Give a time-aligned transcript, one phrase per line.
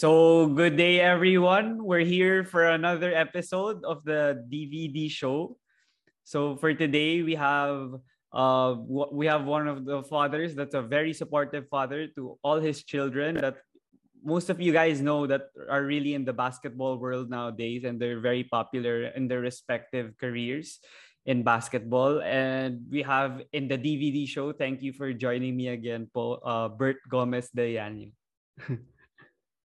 [0.00, 1.84] So, good day, everyone.
[1.84, 5.60] We're here for another episode of the DVD show.
[6.24, 8.00] So, for today, we have
[8.32, 8.80] uh,
[9.12, 13.44] we have one of the fathers that's a very supportive father to all his children.
[13.44, 13.60] That
[14.24, 18.24] most of you guys know that are really in the basketball world nowadays, and they're
[18.24, 20.80] very popular in their respective careers
[21.28, 22.24] in basketball.
[22.24, 24.56] And we have in the DVD show.
[24.56, 28.16] Thank you for joining me again, Paul uh, Bert Gomez de Liaño.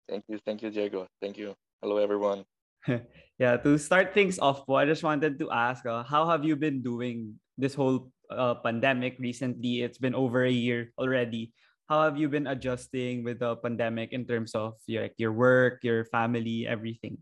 [0.08, 0.40] Thank you.
[0.46, 1.08] Thank you, Diego.
[1.22, 1.56] Thank you.
[1.82, 2.46] Hello, everyone.
[3.40, 6.82] yeah, to start things off, I just wanted to ask uh, how have you been
[6.82, 9.82] doing this whole uh, pandemic recently?
[9.82, 11.54] It's been over a year already.
[11.90, 15.82] How have you been adjusting with the pandemic in terms of your, like, your work,
[15.84, 17.18] your family, everything?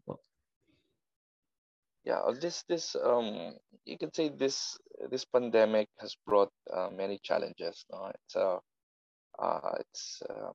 [2.04, 4.76] Yeah, this this um you can say this
[5.08, 7.86] this pandemic has brought uh, many challenges.
[7.92, 8.11] No?
[8.11, 8.59] It's uh,
[9.39, 10.52] uh it's uh,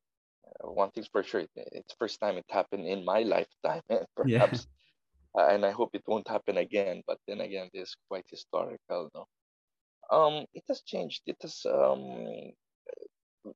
[0.60, 4.66] one thing's for sure, it's first time it happened in my lifetime, and perhaps,
[5.34, 5.42] yeah.
[5.42, 7.02] uh, and I hope it won't happen again.
[7.06, 9.26] But then again, this is quite historical, no?
[10.10, 11.22] Um, it has changed.
[11.26, 12.52] It has um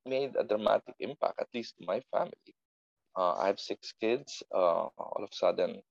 [0.05, 2.55] made a dramatic impact, at least to my family.
[3.17, 4.43] Uh, I have six kids.
[4.53, 5.81] Uh, all of a sudden,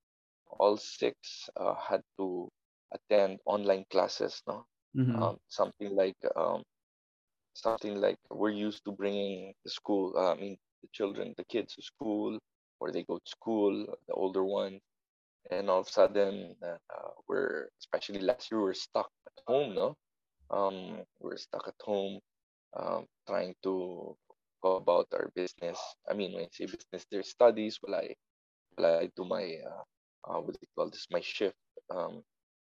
[0.59, 2.49] all six uh, had to
[2.93, 4.43] attend online classes.
[4.47, 4.67] No,
[4.97, 5.23] mm-hmm.
[5.23, 6.63] um, something like um,
[7.55, 10.17] something like we're used to bringing the school.
[10.19, 12.39] I mean, the children, the kids to school,
[12.81, 14.81] or they go to school, the older ones,
[15.51, 16.77] and all of a sudden uh,
[17.29, 19.97] we're, especially last year, we're stuck at home, no?
[20.51, 22.21] Um, we're stuck at home,
[22.77, 24.17] um, trying to
[24.63, 25.79] go about our business.
[26.09, 27.79] I mean, when I say business, their studies.
[27.81, 28.15] While I,
[28.77, 31.07] while I do my, uh, uh, what do you call this?
[31.11, 31.57] My shift,
[31.91, 32.23] um,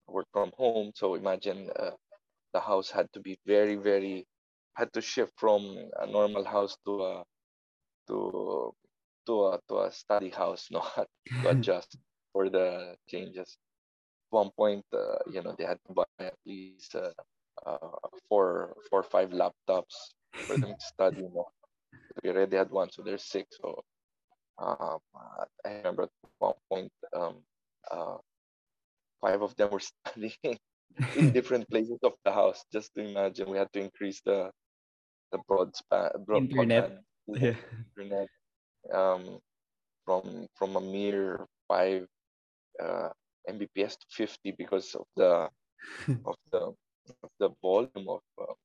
[0.08, 0.92] work from home.
[0.96, 1.92] So imagine uh,
[2.54, 4.26] the house had to be very, very,
[4.76, 7.24] had to shift from a normal house to a
[8.08, 8.74] to
[9.28, 11.08] to a, to a study house not
[11.44, 11.98] to adjust
[12.34, 13.58] for the changes.
[14.30, 17.12] One point uh, you know they had to buy at least uh,
[17.66, 17.98] uh,
[18.30, 20.14] four four or five laptops
[20.48, 21.48] for them to study you know.
[22.24, 23.84] we already had one so there's six so
[24.60, 25.00] um,
[25.66, 27.36] i remember at one point um,
[27.92, 28.18] uh,
[29.22, 30.58] five of them were studying
[31.16, 32.66] in different places of the house.
[32.72, 34.52] Just to imagine we had to increase the
[35.32, 36.92] the broad span broad internet
[37.28, 37.56] yeah.
[37.96, 38.30] internet
[38.94, 39.40] um,
[40.06, 42.08] from from a mere five
[42.82, 43.10] uh,
[43.50, 45.50] Mbps to 50 because of the
[46.26, 46.62] of the
[47.24, 48.56] of the volume of uh,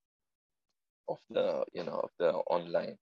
[1.08, 2.96] of the you know of the online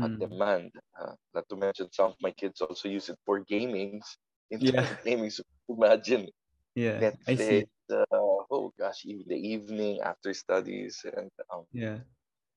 [0.00, 0.18] uh, mm.
[0.18, 0.70] demand.
[0.98, 4.00] Uh, not to mention some of my kids also use it for gaming.
[4.48, 5.30] Yeah, gaming.
[5.30, 6.30] So imagine.
[6.76, 7.66] Yeah, Netflix, I see.
[7.90, 8.06] Uh,
[8.46, 11.98] oh gosh, even the evening after studies and um, yeah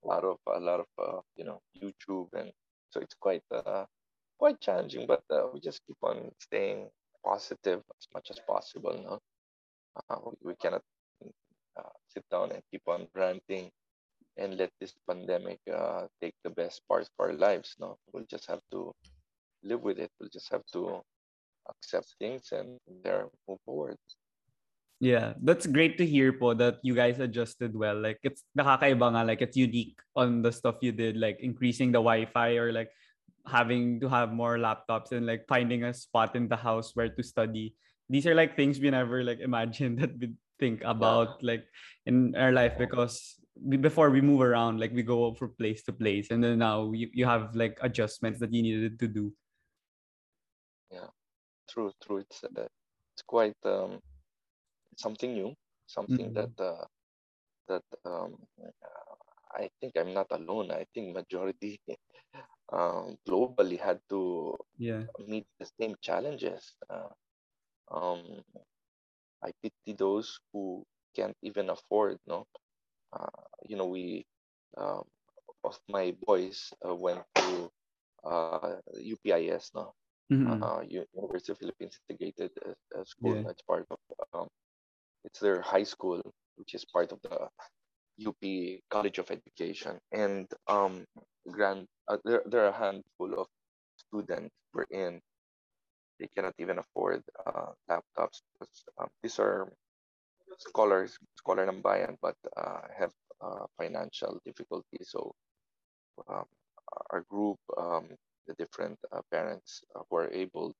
[0.04, 2.52] a lot of a lot of uh, you know YouTube, and
[2.90, 3.86] so it's quite uh,
[4.38, 5.06] quite challenging.
[5.08, 6.90] But uh, we just keep on staying
[7.26, 8.96] positive as much as possible.
[9.04, 9.20] No,
[10.10, 10.82] uh, we, cannot
[11.78, 13.70] uh, sit down and keep on ranting
[14.38, 17.76] and let this pandemic uh, take the best part of our lives.
[17.80, 18.94] No, we'll just have to
[19.64, 20.12] live with it.
[20.20, 21.02] We'll just have to
[21.70, 23.98] accept things and there move forward.
[25.00, 27.96] Yeah, that's great to hear po that you guys adjusted well.
[27.96, 32.04] Like it's nakakaiba nga, like it's unique on the stuff you did, like increasing the
[32.04, 32.92] Wi-Fi or like
[33.48, 37.24] having to have more laptops and like finding a spot in the house where to
[37.24, 37.76] study.
[38.12, 41.64] These are like things we never like imagined that we think about like
[42.06, 45.94] in our life because we, before we move around, like we go from place to
[45.94, 49.32] place, and then now you, you have like adjustments that you needed to do.
[50.92, 51.08] Yeah,
[51.70, 52.18] true, true.
[52.18, 52.68] It's uh,
[53.16, 54.00] it's quite um
[55.00, 55.56] something new,
[55.88, 56.52] something mm-hmm.
[56.54, 56.86] that uh,
[57.72, 58.36] that um,
[59.56, 60.72] I think I'm not alone.
[60.72, 61.80] I think majority
[62.74, 65.04] um, globally had to yeah.
[65.26, 66.76] meet the same challenges.
[66.90, 67.16] Uh,
[67.90, 68.44] um,
[69.44, 70.84] I pity those who
[71.16, 72.20] can't even afford.
[72.28, 72.46] No,
[73.14, 74.26] uh, you know we
[74.78, 75.08] um,
[75.64, 77.72] of my boys uh, went to
[78.24, 79.72] uh, UPIS.
[79.74, 79.96] No,
[80.32, 80.62] mm-hmm.
[80.62, 80.82] Uh,
[81.16, 83.38] University of Philippines Integrated uh, School.
[83.38, 83.44] Yeah.
[83.48, 83.98] That's part of
[84.34, 84.48] um,
[85.24, 86.22] it's their high school,
[86.56, 87.48] which is part of the
[88.28, 88.42] UP
[88.90, 91.06] College of Education, and um,
[91.52, 93.48] grand uh, there there are a handful of
[93.96, 95.22] students wherein
[96.20, 98.44] they cannot even afford uh, laptops.
[98.60, 99.72] Because, um, these are
[100.58, 105.16] scholars, scholar ng bayan, but uh, have uh, financial difficulties.
[105.16, 105.32] So
[106.28, 106.46] um,
[107.12, 108.10] our group, um,
[108.48, 110.76] the different uh, parents are able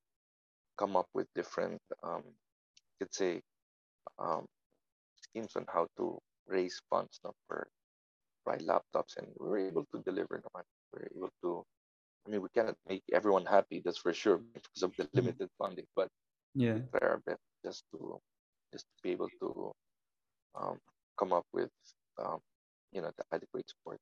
[0.78, 2.24] come up with different, um,
[3.00, 3.42] could say,
[4.18, 4.46] um,
[5.22, 7.68] schemes on how to raise funds no, for
[8.46, 10.42] buy laptops, and we were able to deliver.
[10.44, 10.62] No,
[10.94, 11.64] we were able to.
[12.28, 15.34] I mean, we cannot make everyone happy, that's for sure, because of the Mm-hmm.
[15.34, 15.86] limited funding.
[15.96, 16.10] But
[16.56, 16.74] Yeah.
[16.74, 18.20] we try our best just to
[18.72, 19.72] just to be able to
[20.56, 20.78] um,
[21.18, 21.72] come up with
[22.18, 22.40] um,
[22.92, 24.00] you know the adequate support.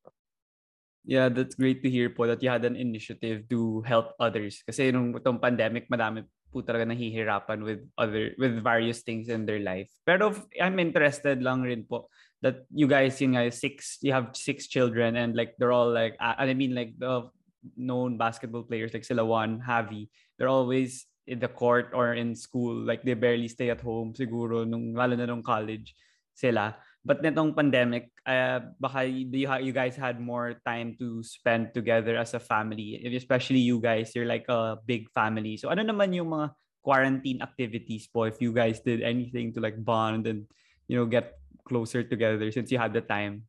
[1.08, 4.60] Yeah, that's great to hear po that you had an initiative to help others.
[4.68, 9.60] Kasi nung itong pandemic, madami po talaga nahihirapan with other with various things in their
[9.60, 9.92] life.
[10.06, 12.10] Pero I'm interested lang rin po
[12.42, 16.16] that you guys, yun nga, six, you have six children and like they're all like,
[16.22, 17.30] uh, I mean like the
[17.76, 22.74] known basketball players like sila Juan, Javi, they're always in the court or in school.
[22.74, 25.96] Like they barely stay at home siguro nung lalo na nung college
[26.34, 26.78] sila.
[27.08, 32.36] But netong pandemic, uh, baka you, you guys had more time to spend together as
[32.36, 33.00] a family.
[33.16, 35.56] Especially you guys, you're like a big family.
[35.56, 36.52] So ano naman yung mga
[36.84, 40.48] quarantine activities po if you guys did anything to like bond and
[40.92, 43.48] you know get closer together since you had the time?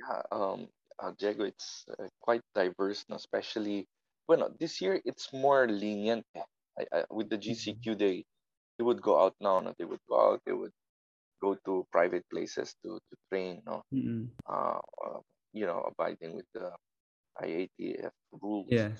[0.00, 3.20] Yeah, um, uh, Diego, it's uh, quite diverse, no?
[3.20, 3.84] especially
[4.24, 6.24] well, this year it's more lenient.
[6.32, 6.48] eh.
[6.80, 8.24] I, I, with the GCQ, they
[8.78, 9.60] they would go out now.
[9.60, 9.76] No?
[9.76, 10.40] They would go out.
[10.46, 10.72] They would
[11.42, 13.62] go to private places to to train.
[13.66, 14.28] No, Mm-mm.
[14.48, 15.20] uh, uh,
[15.52, 16.70] you know, abiding with the
[17.42, 18.66] IATF rules.
[18.70, 18.90] Yeah.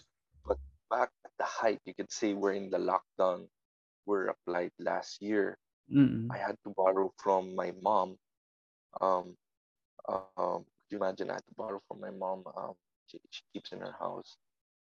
[0.47, 0.59] But
[0.91, 3.49] back at the height, you could say we're in the lockdown
[4.07, 5.59] were applied last year.
[5.93, 6.29] Mm-mm.
[6.31, 8.17] I had to borrow from my mom.
[9.01, 9.37] Um,
[10.09, 11.15] um, could you imagine?
[11.15, 12.45] I had to borrow from my mom.
[12.57, 12.75] Um,
[13.07, 14.37] she, she keeps in her house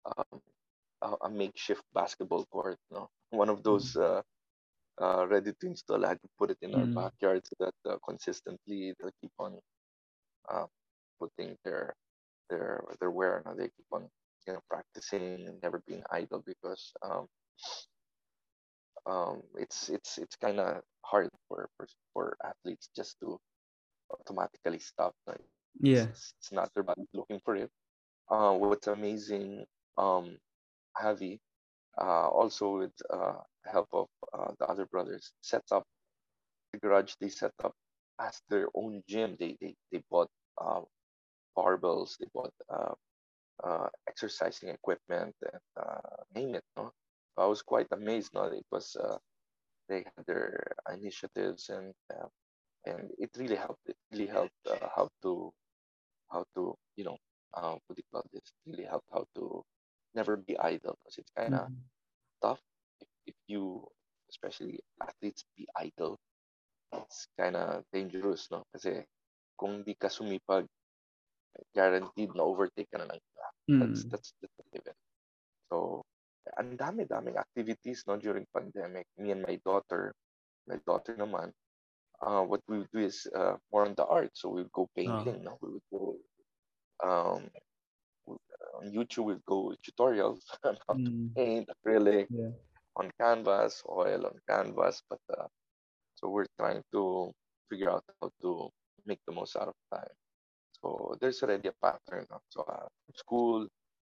[0.05, 0.41] um,
[1.01, 2.77] a, a makeshift basketball court.
[2.91, 4.21] No, one of those uh,
[5.01, 6.05] uh, ready to install.
[6.05, 6.93] I had to put it in our Mm.
[6.95, 9.59] backyard so that uh, consistently they'll keep on
[10.49, 10.65] uh,
[11.19, 11.93] putting their
[12.49, 13.41] their their wear.
[13.45, 14.09] No, they keep on
[14.47, 17.27] you know practicing and never being idle because um,
[19.05, 23.39] um, it's it's it's kind of hard for, for for athletes just to
[24.11, 25.13] automatically stop.
[25.27, 25.41] Like,
[25.79, 26.07] Yeah.
[26.11, 27.71] it's, it's not their body looking for it.
[28.29, 29.65] Uh, what's amazing,
[29.97, 30.37] um,
[30.99, 31.39] Javi,
[32.05, 35.83] also with uh, help of uh, the other brothers, set up
[36.73, 37.73] the garage they set up
[38.19, 39.35] as their own gym.
[39.39, 40.29] They they they bought
[40.59, 40.81] uh,
[41.57, 42.93] barbells, they bought uh,
[43.63, 46.63] uh, exercising equipment, and uh, name it.
[46.75, 46.91] No,
[47.37, 48.33] I was quite amazed.
[48.33, 49.17] No, it was uh,
[49.89, 52.27] they had their initiatives and uh,
[52.85, 53.81] and it really helped.
[53.85, 55.51] It really helped uh, how to
[56.31, 57.17] how to you know
[57.53, 58.51] uh, what do you call this?
[58.65, 59.63] Really helped how to
[60.17, 61.89] never be idle because it's kind of Mhm.
[62.41, 62.61] tough
[63.01, 63.85] if, if you
[64.31, 66.17] especially athletes be idle.
[66.93, 68.63] It's kind of dangerous, no?
[68.73, 69.03] Kasi
[69.57, 70.65] kung di ka sumipag,
[71.75, 73.45] guaranteed na overtake ka na ng iba.
[73.79, 74.11] That's Mm.
[74.11, 74.95] that's that's a given.
[75.71, 76.03] So,
[76.59, 79.05] ang dami-daming activities no during pandemic.
[79.17, 80.13] Me and my daughter,
[80.67, 81.51] my daughter naman,
[82.21, 84.31] uh, what we would do is uh, more on the art.
[84.35, 85.43] So we would go painting.
[85.43, 86.17] No, we would go
[87.03, 87.49] um,
[88.75, 89.25] on YouTube.
[89.25, 91.29] We'd go with tutorials on how to Mm.
[91.35, 92.51] paint, acrylic Yeah.
[92.95, 95.01] on canvas, oil on canvas.
[95.09, 95.47] But uh,
[96.15, 97.31] so we're trying to
[97.69, 98.69] figure out how to
[99.05, 100.13] make the most out of time.
[100.81, 102.25] So there's already a pattern.
[102.49, 103.67] So uh, school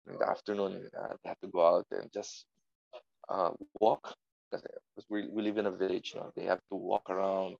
[0.07, 2.45] in the afternoon, uh, they have to go out and just
[3.29, 4.13] uh, walk
[4.51, 6.13] because we, we live in a village.
[6.13, 7.55] You know, they have to walk around,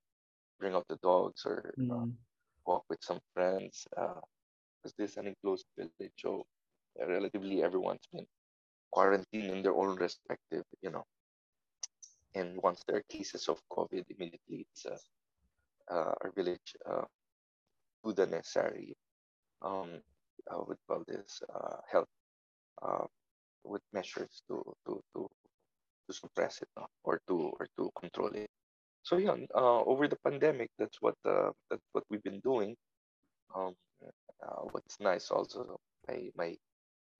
[0.59, 2.17] bring out the dogs, or uh, Mm.
[2.65, 3.87] walk with some friends.
[3.91, 6.62] Because this is an enclosed village, so uh,
[6.99, 8.25] relatively everyone's been
[8.91, 11.03] quarantined in their own respective, you know.
[12.35, 14.97] And once there are cases of COVID, immediately it's uh,
[15.91, 17.05] uh, our village uh,
[18.03, 18.95] do the necessary
[19.61, 20.01] um,
[20.49, 22.07] uh, what we call this uh, health
[22.81, 23.05] uh,
[23.63, 25.29] with measures to to to
[26.07, 26.69] to suppress it
[27.03, 28.49] or to or to control it.
[29.03, 32.75] So yeah, uh, over the pandemic, that's what uh, that's what we've been doing.
[33.55, 33.75] Um,
[34.43, 36.55] uh, what's nice also, my my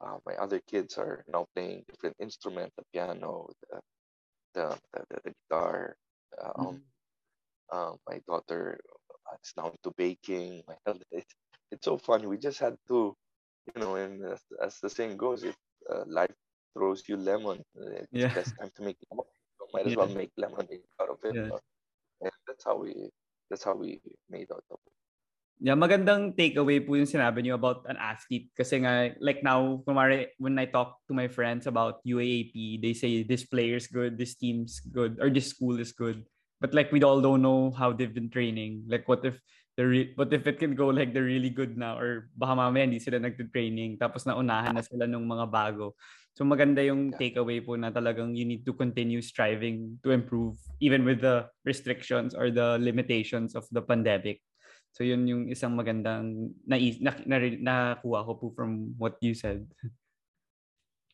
[0.03, 3.81] uh, my other kids are now playing different instruments, the piano, the
[4.53, 5.95] the, the, the, guitar.
[6.41, 6.81] Uh, um, Mm.
[7.71, 8.79] uh, my daughter
[9.43, 10.63] is now into baking.
[10.67, 11.35] My eldest, it's,
[11.71, 12.27] it's so funny.
[12.27, 13.15] We just had to,
[13.67, 15.55] you know, and as, as the saying goes, if
[15.89, 16.33] uh, life
[16.73, 18.33] throws you lemon, uh, it's Yeah.
[18.33, 19.25] best time to make lemon.
[19.59, 21.35] So might as well make lemonade out of it.
[21.35, 21.51] Yeah.
[22.21, 23.09] And that's how we
[23.49, 24.93] that's how we made out of it.
[25.63, 28.51] Yeah, magandang takeaway po yung sinabi niyo about an athlete.
[28.51, 33.23] Kasi nga, like now, kumari, when I talk to my friends about UAAP, they say
[33.23, 36.27] this player's good, this team's good, or this school is good.
[36.59, 38.91] But like, we all don't know how they've been training.
[38.91, 39.39] Like, what if
[39.79, 42.85] they're re- but if it can go like they're really good now or baka mamaya
[42.85, 45.97] hindi sila nagte-training tapos naunahan na sila ng mga bago.
[46.37, 51.01] So maganda yung takeaway po na talagang you need to continue striving to improve even
[51.01, 54.45] with the restrictions or the limitations of the pandemic.
[54.93, 57.37] So yun yung isang magandang na, na, na,
[57.97, 59.65] nakuha ko po from what you said.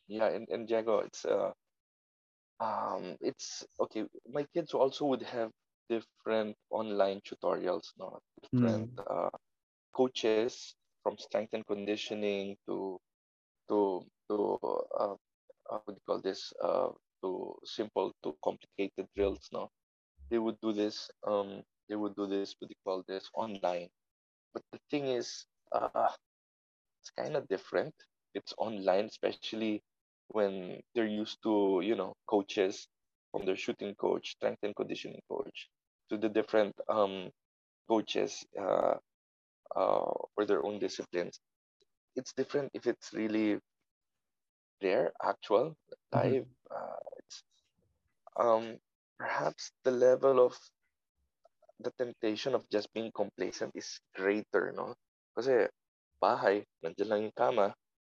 [0.04, 1.56] Yeah, and, and Diego, it's uh
[2.60, 4.04] um it's okay.
[4.28, 5.48] My kids also would have
[5.88, 8.20] different online tutorials, no?
[8.44, 9.06] Different mm.
[9.08, 9.32] uh,
[9.96, 13.00] coaches from strength and conditioning to
[13.72, 14.60] to to
[14.92, 15.16] uh,
[15.72, 16.92] how would you call this uh,
[17.24, 19.72] to simple to complicated drills, no?
[20.28, 23.90] They would do this um they would do this what do you call this online.
[24.54, 26.10] But the thing is uh
[27.00, 27.94] it's kind of different.
[28.34, 29.82] It's online, especially
[30.28, 32.88] when they're used to you know coaches
[33.32, 35.68] from their shooting coach, strength and conditioning coach,
[36.10, 37.30] to the different um,
[37.88, 38.94] coaches uh,
[39.76, 41.40] uh, for their own disciplines.
[42.16, 43.58] It's different if it's really
[44.80, 45.76] there, actual,
[46.12, 46.44] live.
[46.44, 46.74] Mm-hmm.
[46.76, 47.42] Uh, it's
[48.38, 48.78] um,
[49.18, 50.56] perhaps the level of
[51.82, 54.94] the temptation of just being complacent is greater, no?
[55.36, 55.68] Kasi
[56.20, 57.66] bahay, nandiyan lang yung kama,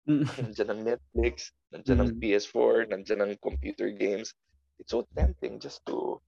[0.04, 0.25] mm.
[0.52, 2.33] nandiyan ang Netflix, nandiyan ang mm-hmm.
[2.37, 4.37] PS4, nandiyan ang computer games.
[4.78, 6.21] It's so tempting just to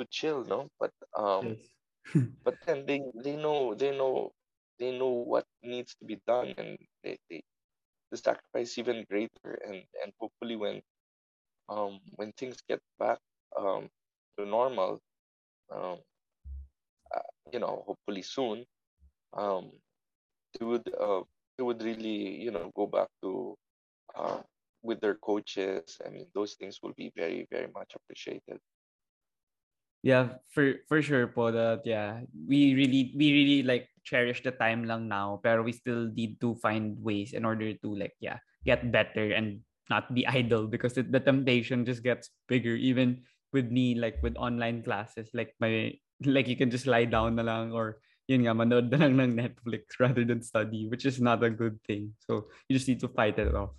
[0.00, 0.66] to chill, no?
[0.80, 1.62] But um, yes.
[2.44, 4.32] but then they they know they know
[4.80, 7.44] they know what needs to be done, and they, they
[8.10, 10.80] the sacrifice even greater, and and hopefully when
[11.68, 13.20] um when things get back
[13.54, 13.92] um
[14.34, 14.98] to normal,
[15.70, 16.00] um
[17.52, 18.64] you know hopefully soon,
[19.34, 19.72] um
[20.58, 21.22] they would uh
[21.56, 23.56] they would really you know go back to
[24.16, 24.40] uh,
[24.82, 25.98] with their coaches.
[26.04, 28.60] I mean those things will be very very much appreciated.
[30.00, 34.88] Yeah, for for sure po that yeah, we really we really like cherish the time
[34.88, 38.88] lang now, pero we still need to find ways in order to like yeah, get
[38.88, 39.60] better and
[39.92, 43.20] not be idle because it, the temptation just gets bigger even
[43.52, 45.92] with me like with online classes like my
[46.24, 49.32] like you can just lie down na lang or yun nga manood na lang ng
[49.34, 52.14] Netflix rather than study which is not a good thing.
[52.26, 53.74] So you just need to fight it off.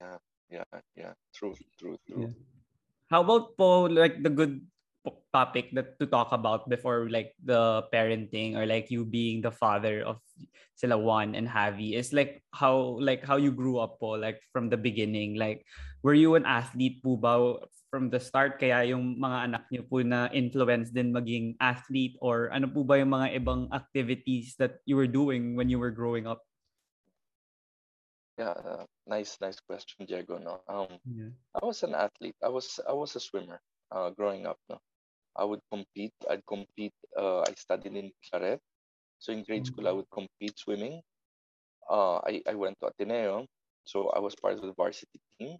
[0.00, 1.14] Yeah yeah yeah.
[1.32, 2.28] True true true.
[2.28, 2.34] Yeah.
[3.10, 4.60] How about po like the good
[5.32, 10.02] topic that to talk about before like the parenting or like you being the father
[10.02, 10.20] of
[10.76, 14.68] sila Juan and Javi is like how like how you grew up po like from
[14.68, 15.40] the beginning?
[15.40, 15.64] Like
[16.02, 17.56] were you an athlete po ba
[17.90, 22.48] from the start kaya yung mga anak niyo po na influence din maging athlete or
[22.54, 26.30] ano po ba yung mga ibang activities that you were doing when you were growing
[26.30, 26.46] up
[28.40, 30.40] yeah, uh, nice, nice question, Diego.
[30.40, 31.28] No, um, yeah.
[31.52, 32.36] I was an athlete.
[32.42, 33.60] I was, I was a swimmer.
[33.92, 34.80] Uh, growing up, no,
[35.36, 36.14] I would compete.
[36.24, 36.94] I'd compete.
[37.12, 38.60] Uh, I studied in Claret,
[39.18, 39.74] so in grade mm-hmm.
[39.74, 41.02] school I would compete swimming.
[41.90, 43.46] Uh, I, I went to Ateneo,
[43.84, 45.58] so I was part of the varsity team.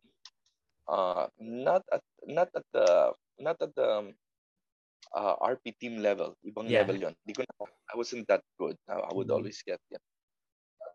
[0.88, 4.14] Uh, not at not at the not at the um,
[5.14, 6.36] uh, RP team level.
[6.46, 6.82] Ibang yeah.
[6.82, 7.14] level yon.
[7.26, 8.76] I wasn't that good.
[8.88, 9.36] I, I would mm-hmm.
[9.36, 10.02] always get yeah.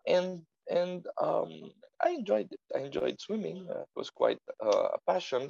[0.08, 2.64] And and um, I enjoyed it.
[2.76, 3.68] I enjoyed swimming.
[3.70, 5.50] Uh, it was quite uh, a passion,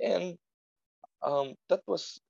[0.00, 0.36] and
[1.22, 2.20] um, that was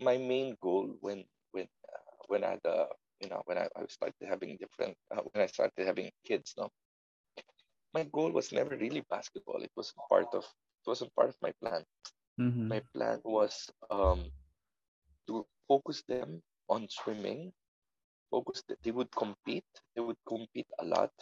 [0.00, 2.86] my main goal when when uh, when I had uh,
[3.20, 6.54] you know when I, I started having different uh, when I started having kids.
[6.56, 6.70] No,
[7.94, 9.62] my goal was never really basketball.
[9.62, 10.44] It was part of
[10.88, 11.86] wasn't part of my plan.
[12.40, 12.72] Mm-hmm.
[12.72, 14.30] My plan was um,
[15.28, 17.52] to focus them on swimming.
[18.30, 19.66] Focus that they would compete.
[19.94, 21.12] They would compete a lot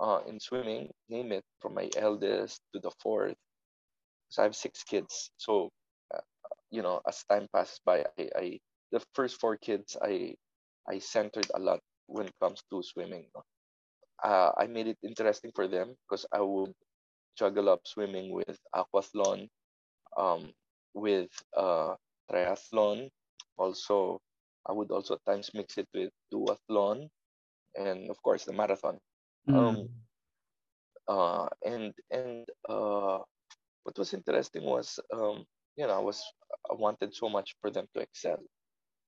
[0.00, 3.36] uh, in swimming, name it, from my eldest to the fourth.
[4.30, 5.30] So I have six kids.
[5.38, 5.70] So,
[6.14, 6.20] uh,
[6.70, 8.60] you know, as time passes by, I, I
[8.92, 10.34] the first four kids I
[10.88, 13.26] I centered a lot when it comes to swimming.
[14.22, 16.74] Uh, I made it interesting for them because I would
[17.36, 19.48] juggle up swimming with aquathlon,
[20.16, 20.52] um,
[20.94, 21.94] with uh,
[22.30, 23.08] triathlon.
[23.56, 24.20] Also,
[24.68, 27.08] I would also at times mix it with duathlon,
[27.76, 28.98] and of course the marathon.
[29.48, 29.68] Um, mm.
[29.68, 29.88] Um,
[31.08, 33.18] uh, and and uh,
[33.84, 35.44] what was interesting was, um,
[35.76, 36.22] you know, I was
[36.70, 38.42] I wanted so much for them to excel.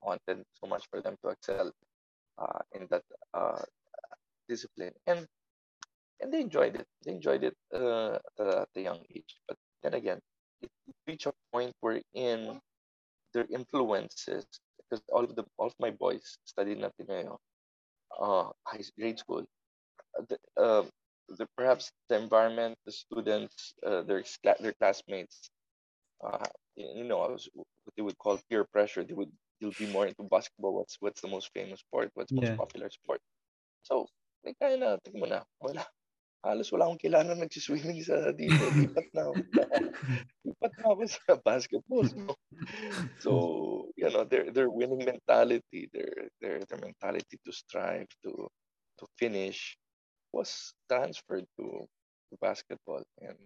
[0.03, 1.73] I wanted so much for them to excel
[2.39, 3.03] uh, in that
[3.35, 3.63] uh,
[4.49, 5.27] discipline, and
[6.21, 6.87] and they enjoyed it.
[7.05, 9.37] They enjoyed it uh, at a young age.
[9.47, 10.19] But then again,
[10.63, 10.71] it
[11.07, 12.61] reached a point where in
[13.35, 14.47] their influences,
[14.79, 17.39] because all of the all of my boys studied in Ateneo,
[18.19, 19.45] uh, high grade school,
[20.29, 20.85] the, uh,
[21.29, 24.25] the, perhaps the environment, the students, uh, their
[24.61, 25.51] their classmates,
[26.25, 26.47] uh,
[26.77, 29.05] you know, was, what they would call peer pressure.
[29.05, 30.75] They would you'll be more into basketball.
[30.75, 32.11] What's what's the most famous sport?
[32.15, 33.21] What's the most popular sport?
[33.83, 34.07] So,
[34.45, 35.87] may kaya na, tingnan mo na, wala.
[36.49, 38.73] Halos wala akong kilala nagsiswimming sa dito.
[38.73, 39.29] Lipat na.
[39.29, 39.45] ako.
[40.49, 42.07] Lipat na ako sa basketball.
[42.09, 42.33] So,
[43.21, 43.33] so
[43.97, 48.49] you know, their their winning mentality, their their their mentality to strive, to
[48.99, 49.77] to finish
[50.33, 51.67] was transferred to,
[52.31, 53.05] to basketball.
[53.21, 53.39] And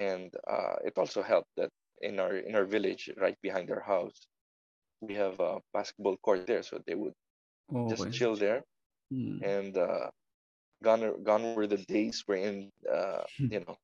[0.00, 1.70] and uh, it also helped that
[2.02, 4.26] in our in our village, right behind our house,
[5.00, 6.62] we have a basketball court there.
[6.62, 7.14] So they would
[7.88, 8.10] just Okay.
[8.10, 8.62] chill there
[9.12, 9.44] Mm.
[9.44, 10.10] and uh,
[10.84, 13.76] gone gone were the days wherein uh, you know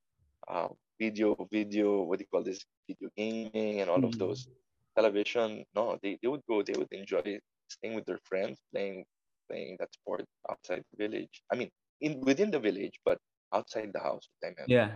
[0.48, 0.68] uh,
[1.00, 4.18] video video what do you call this video gaming and all of Mm.
[4.18, 4.48] those
[4.96, 7.38] television no they, they would go they would enjoy
[7.68, 9.04] staying with their friends playing
[9.48, 13.18] playing that sport outside the village i mean in within the village but
[13.52, 14.70] outside the house I meant.
[14.70, 14.90] Yeah.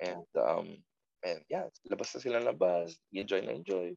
[0.00, 0.68] and um
[1.24, 3.94] and yeah labas na sila labas enjoy na enjoy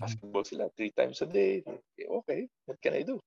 [0.00, 1.62] basketball sila three times a day
[2.18, 3.18] okay what can i do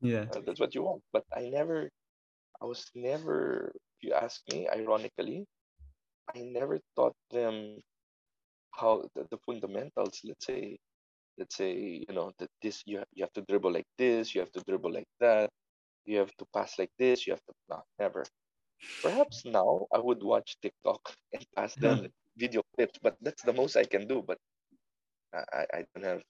[0.00, 0.26] Yeah.
[0.34, 1.02] uh, that's what you want.
[1.12, 1.90] But I never,
[2.62, 5.46] I was never, if you ask me, ironically,
[6.34, 7.78] I never taught them
[8.72, 10.20] how the, the fundamentals.
[10.24, 10.78] Let's say,
[11.38, 14.40] let's say, you know, that this you ha- you have to dribble like this, you
[14.40, 15.50] have to dribble like that,
[16.04, 18.24] you have to pass like this, you have to no, never.
[19.02, 21.00] Perhaps now I would watch TikTok
[21.32, 24.22] and pass them video clips, but that's the most I can do.
[24.26, 24.38] But
[25.34, 26.22] I, I, don't have.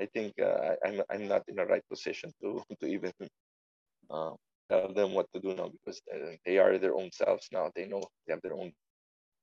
[0.00, 3.12] I think uh, I'm I'm not in the right position to to even
[4.10, 4.34] uh,
[4.70, 7.70] tell them what to do now because they, they are their own selves now.
[7.74, 8.72] They know they have their own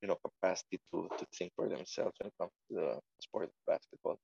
[0.02, 2.88] you know capacity to to think for themselves when it comes to the
[3.22, 4.18] sport of basketball.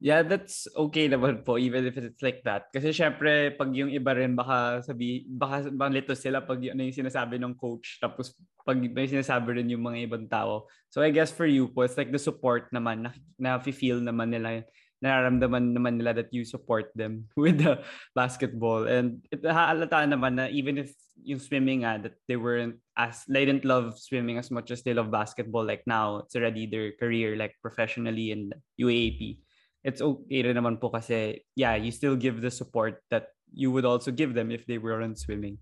[0.00, 2.72] Yeah, that's okay naman po, even if it's like that.
[2.72, 7.36] Kasi syempre, pag yung iba rin, baka sabi, baka malito sila pag ano yung sinasabi
[7.36, 8.32] ng coach, tapos
[8.64, 10.64] pag may sinasabi rin yung mga ibang tao.
[10.88, 14.32] So I guess for you po, it's like the support naman, na, na feel naman
[14.32, 14.64] nila,
[15.02, 17.82] nararamdaman naman nila that you support them with the
[18.14, 18.86] basketball.
[18.86, 23.44] And it haalata naman na even if yung swimming nga, that they weren't as, they
[23.44, 25.64] didn't love swimming as much as they love basketball.
[25.64, 29.40] Like now, it's already their career, like professionally in UAAP
[29.84, 33.84] it's okay rin naman po kasi yeah, you still give the support that you would
[33.84, 35.58] also give them if they weren't swimming.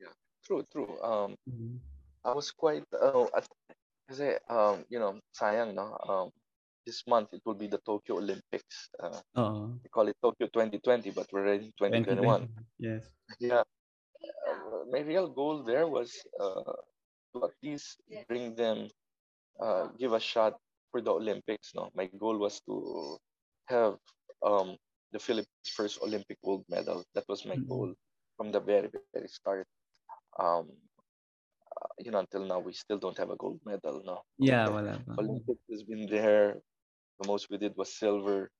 [0.00, 0.96] Yeah, true, true.
[1.04, 1.36] Um,
[2.24, 3.46] I was quite uh, at,
[4.08, 5.92] kasi um, you know, sayang no.
[6.08, 6.28] Um,
[6.86, 8.88] this month it will be the Tokyo Olympics.
[9.02, 9.20] Uh,
[9.82, 12.46] we call it Tokyo 2020, but we're already 2021.
[12.46, 12.64] 2020.
[12.78, 13.10] Yes.
[13.40, 13.62] Yeah.
[14.48, 16.72] Uh, my real goal there was uh,
[17.34, 18.88] to at least bring them,
[19.60, 20.54] uh, give a shot
[20.90, 21.74] for the Olympics.
[21.74, 23.10] No, my goal was to
[23.60, 23.92] have
[24.42, 24.76] um,
[25.12, 27.04] the Philippines' first Olympic gold medal.
[27.14, 27.68] That was my Mhm.
[27.68, 27.94] goal
[28.36, 29.48] from the very very start.
[30.20, 30.52] Um,
[31.60, 34.02] uh, you know, until now we still don't have a gold medal.
[34.04, 34.68] No, Yeah,
[35.06, 35.18] pa.
[35.18, 36.60] Olympics has been there.
[37.24, 38.50] The most we did was silver,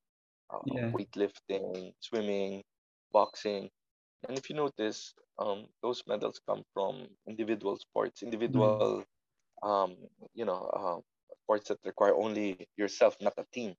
[0.50, 0.98] uh, Yeah.
[0.98, 2.64] weightlifting, swimming,
[3.12, 3.80] boxing.
[4.28, 9.04] And if you notice, um, those medals come from individual sports, individual,
[9.62, 9.96] um,
[10.34, 11.00] you know, uh,
[11.44, 13.76] sports that require only yourself, not a team.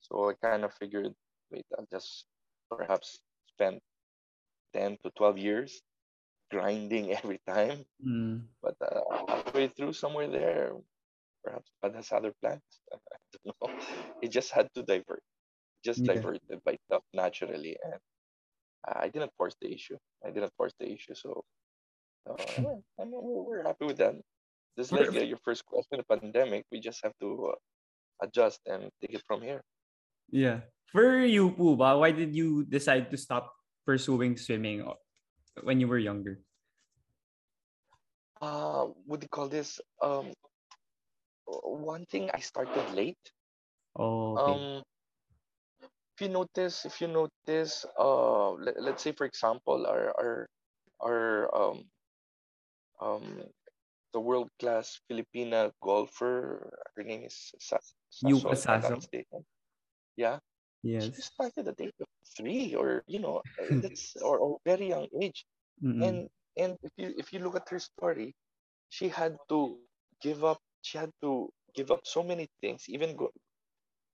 [0.00, 1.14] So I kind of figured,
[1.50, 2.26] wait, I'll just
[2.70, 3.80] perhaps spend
[4.72, 5.82] 10 to 12 years
[6.50, 7.84] grinding every time.
[8.04, 8.48] Mm.
[8.62, 10.72] But uh, halfway through, somewhere there,
[11.42, 12.62] perhaps God has other plans.
[12.92, 12.96] I
[13.44, 13.70] don't know.
[14.22, 15.22] It just had to divert,
[15.84, 16.14] just Yeah.
[16.14, 18.00] diverted by stuff naturally, and
[18.84, 19.98] I didn't force the issue.
[20.24, 21.44] I didn't force the issue, so
[22.28, 22.34] uh,
[23.00, 24.14] I mean, we're, happy with that.
[24.76, 27.58] Just like uh, your first question, the pandemic, we just have to uh,
[28.22, 29.62] adjust and take it from here.
[30.30, 30.60] Yeah.
[30.92, 33.52] For you po ba, why did you decide to stop
[33.84, 34.86] pursuing swimming
[35.62, 36.40] when you were younger?
[38.40, 39.80] Uh, what do you call this?
[40.00, 40.30] Um,
[41.62, 43.32] one thing I started late.
[43.96, 44.60] Oh, okay.
[44.60, 44.82] Um,
[46.16, 50.48] if you notice, if you notice, uh, let, let's say for example, our our
[51.02, 51.84] our um
[53.00, 53.42] um
[54.12, 57.78] the world class Filipina golfer, her name is Sa-
[58.22, 59.04] Yuka Saso, if I'm not
[60.16, 60.38] Yeah,
[60.98, 61.22] she yes.
[61.22, 65.08] started at the age of three, or you know, uh, that's or, or very young
[65.20, 65.44] age.
[65.82, 66.22] Mm-mm.
[66.22, 68.34] And and if you if you look at her story,
[68.88, 69.78] she had to
[70.22, 70.58] give up.
[70.82, 72.84] She had to give up so many things.
[72.88, 73.30] Even go,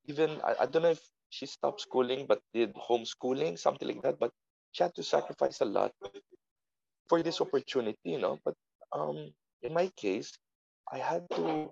[0.07, 4.19] even I, I don't know if she stopped schooling but did homeschooling, something like that.
[4.19, 4.33] But
[4.73, 5.93] she had to sacrifice a lot
[7.09, 8.39] for this opportunity, you know.
[8.45, 8.55] But
[8.93, 10.33] um, in my case,
[10.93, 11.71] I had to.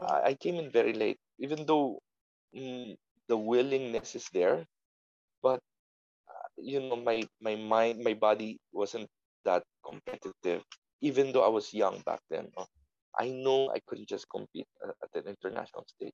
[0.00, 2.00] I, came in very late, even though
[2.56, 2.96] mm,
[3.28, 4.64] the willingness is there,
[5.42, 5.60] but
[6.28, 9.08] uh, you know, my my mind, my body wasn't
[9.44, 10.62] that competitive.
[11.02, 12.48] Even though I was young back then.
[13.18, 16.12] I know I couldn't just compete at an international stage.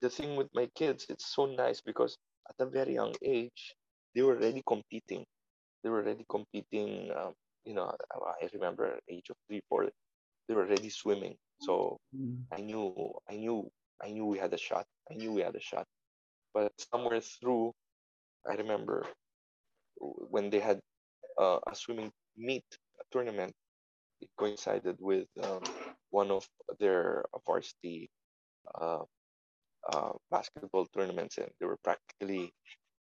[0.00, 2.16] The thing with my kids, it's so nice because
[2.48, 3.74] at a very young age,
[4.14, 5.24] they were already competing.
[5.82, 7.10] They were already competing.
[7.16, 9.88] Um, you know, I remember age of three, four,
[10.48, 11.36] they were already swimming.
[11.60, 12.44] So Mm.
[12.52, 12.94] I knew,
[13.28, 13.70] I knew,
[14.02, 14.86] I knew we had a shot.
[15.10, 15.86] I knew we had a shot.
[16.54, 17.72] But somewhere through,
[18.48, 19.06] I remember
[20.30, 20.80] when they had
[21.38, 22.64] uh, a swimming meet,
[23.00, 23.52] a tournament,
[24.20, 25.62] it coincided with um,
[26.20, 26.48] one of
[26.80, 28.10] their varsity
[28.80, 29.04] uh,
[29.92, 32.52] uh, basketball tournaments, and they were practically,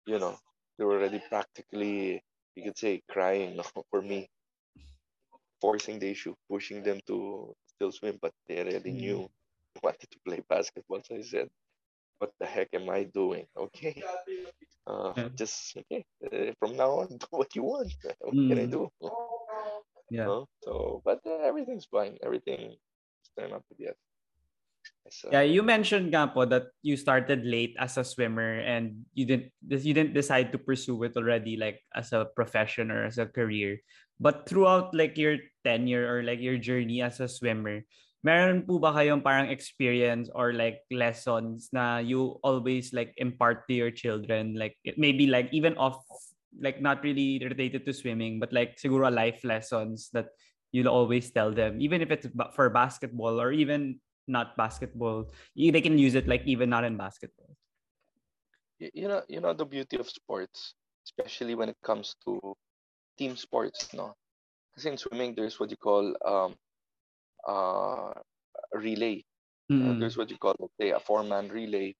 [0.05, 0.35] you know,
[0.77, 2.21] they were already practically,
[2.55, 3.59] you could say, crying
[3.91, 4.29] for me,
[5.61, 9.21] forcing the issue, pushing them to still swim, but they already Mm.
[9.21, 9.29] knew
[9.75, 11.01] they wanted to play basketball.
[11.03, 11.49] So I said,
[12.19, 13.47] "What the heck am I doing?
[13.57, 14.03] Okay,
[14.87, 15.29] uh, Yeah.
[15.37, 16.05] just okay.
[16.25, 17.93] Uh, from now on, do what you want.
[18.19, 18.77] What can I Mm.
[18.77, 18.89] do?"
[20.09, 20.31] Yeah.
[20.63, 22.17] So, but uh, everything's fine.
[22.23, 22.75] Everything
[23.37, 23.95] to be as,
[25.07, 29.05] as uh, Yeah, you mentioned nga po that you started late as a swimmer and
[29.13, 33.17] you didn't you didn't decide to pursue it already like as a profession or as
[33.17, 33.79] a career.
[34.21, 37.81] But throughout like your tenure or like your journey as a swimmer,
[38.21, 43.73] meron po ba kayong parang experience or like lessons na you always like impart to
[43.73, 45.97] your children like maybe like even off
[46.61, 50.29] like not really related to swimming but like siguro life lessons that
[50.71, 55.29] you'll always tell them even if it's for basketball or even not basketball.
[55.55, 57.55] You- They can use it like even not in basketball.
[58.93, 60.73] you know, you know the beauty of sports,
[61.05, 62.55] especially when it comes to
[63.17, 63.93] team sports.
[63.93, 64.13] No,
[64.71, 66.55] because in swimming there's what you call um,
[67.47, 68.13] uh,
[68.73, 69.23] relay.
[69.81, 69.99] Uh, Mm.
[69.99, 71.95] there's what you call, let's say, a four-man relay.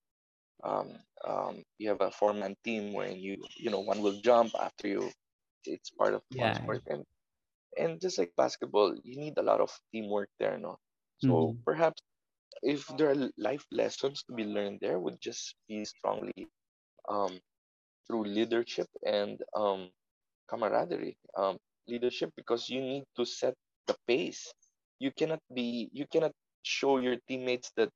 [0.64, 0.90] Um,
[1.28, 5.12] um, you have a four-man team where you, you know, one will jump after you.
[5.66, 6.56] It's part of one Yeah.
[6.56, 7.06] sport, and
[7.78, 10.78] and just like basketball, you need a lot of teamwork there, no.
[11.18, 11.66] So Mhm.
[11.66, 12.02] perhaps
[12.62, 16.48] if there are life lessons to be learned there, would just be strongly
[17.10, 17.40] um,
[18.08, 19.90] through leadership and um,
[20.50, 21.16] camaraderie.
[21.38, 21.58] Um,
[21.88, 23.56] leadership because you need to set
[23.88, 24.54] the pace.
[25.00, 27.90] You cannot be, you cannot show your teammates that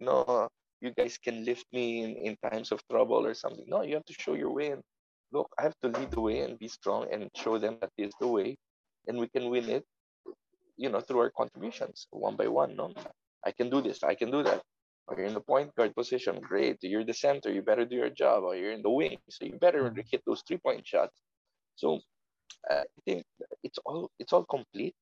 [0.00, 0.42] no,
[0.74, 3.64] you guys can lift me in, in times of trouble or something.
[3.66, 4.82] No, you have to show your way and
[5.32, 5.48] look.
[5.58, 8.28] I have to lead the way and be strong and show them that is the
[8.28, 8.56] way,
[9.08, 9.84] and we can win it.
[10.76, 12.76] You know, through our contributions, one by one.
[12.76, 12.92] No,
[13.44, 14.02] I can do this.
[14.02, 14.62] I can do that.
[15.06, 16.78] Or you're in the point guard position, great.
[16.82, 18.44] You're the center, you better do your job.
[18.44, 21.12] Or you're in the wing, so you better hit those three point shots.
[21.76, 22.00] So
[22.70, 23.24] uh, I think
[23.62, 24.94] it's all it's all complete.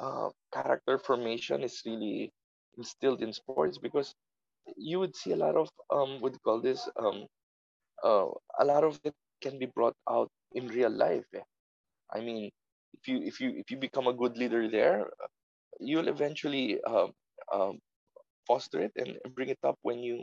[0.00, 2.32] Uh, character formation is really
[2.78, 4.14] instilled in sports because
[4.76, 7.26] you would see a lot of um what do you call this um
[8.04, 8.28] uh,
[8.60, 11.26] a lot of it can be brought out in real life.
[11.34, 11.42] eh.
[12.12, 12.50] I mean,
[12.98, 15.06] if you if you if you become a good leader there,
[15.80, 17.12] you'll eventually um,
[17.52, 17.78] um,
[18.46, 20.22] foster it and bring it up when you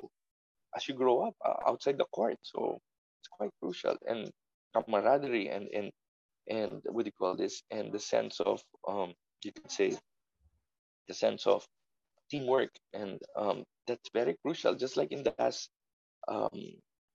[0.75, 2.37] as you grow up uh, outside the court.
[2.43, 2.79] So
[3.19, 4.29] it's quite crucial and
[4.75, 5.91] camaraderie and and
[6.49, 9.97] and what do you call this and the sense of um you could say
[11.07, 11.65] the sense of
[12.29, 14.75] teamwork and um that's very crucial.
[14.75, 15.69] Just like in the last
[16.27, 16.59] um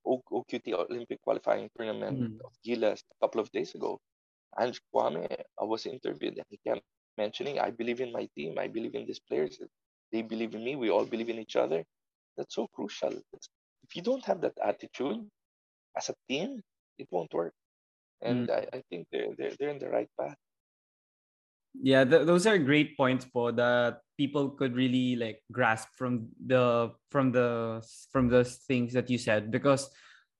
[0.06, 2.40] OQT Olympic qualifying tournament Mm.
[2.44, 3.98] of Gilas a couple of days ago,
[4.58, 5.26] Ange Kouame
[5.60, 6.82] I was interviewed and he kept
[7.18, 9.58] mentioning, I believe in my team, I believe in these players,
[10.12, 11.84] they believe in me, we all believe in each other.
[12.36, 13.12] That's so crucial.
[13.32, 15.26] If you don't have that attitude
[15.96, 16.62] as a team,
[16.98, 17.54] it won't work.
[18.22, 18.50] And Mm.
[18.50, 20.36] I, I think they're, they're they're in the right path.
[21.82, 26.92] Yeah, th- those are great points po that people could really like grasp from the
[27.12, 29.90] from the from the things that you said because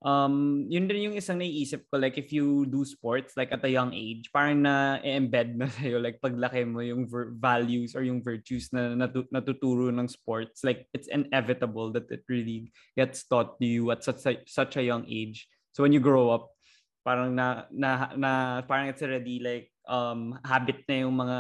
[0.07, 3.75] um yun din yung isang naiisip ko like if you do sports like at a
[3.75, 8.23] young age parang na embed na sa'yo like paglaki mo yung ver- values or yung
[8.23, 10.63] virtues na natu- natuturo ng sports.
[10.63, 14.87] Like it's inevitable that it really gets taught to you at such a, such a
[14.87, 15.51] young age.
[15.75, 16.55] So when you grow up
[17.03, 18.31] parang na na, na
[18.63, 21.39] parang it's already like um habit na yung mga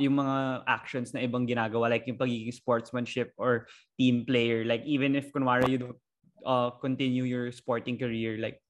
[0.00, 3.64] yung mga actions na ibang ginagawa like yung pagiging sportsmanship or
[3.96, 4.64] team player.
[4.64, 6.03] Like even if kunwari you don't
[6.46, 8.60] uh, continue your sporting career like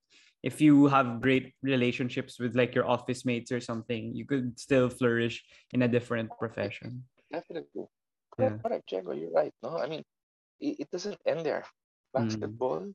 [0.42, 4.88] if you have great relationships with like your office mates or something you could still
[4.88, 7.86] flourish in a different profession Definitely.
[8.38, 8.54] Yeah.
[8.62, 9.52] Correct, Diego, you're right.
[9.62, 10.02] No, I mean,
[10.60, 11.64] it, it doesn't end there.
[12.12, 12.92] Basketball,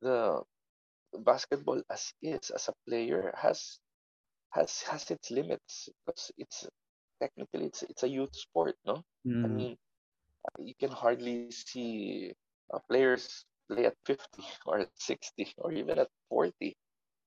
[0.00, 0.40] the
[1.20, 3.78] basketball as is as a player has
[4.50, 6.68] has has its limits because it's
[7.20, 9.02] technically it's it's a youth sport, no?
[9.44, 9.56] I Mm.
[9.56, 9.76] mean,
[10.60, 12.32] you can hardly see
[12.72, 16.76] uh, players play at 50 or at 60 or even at 40.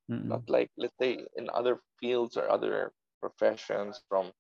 [0.10, 0.25] Mm-mm.
[0.25, 4.32] Not like let's say in other fields or other professions from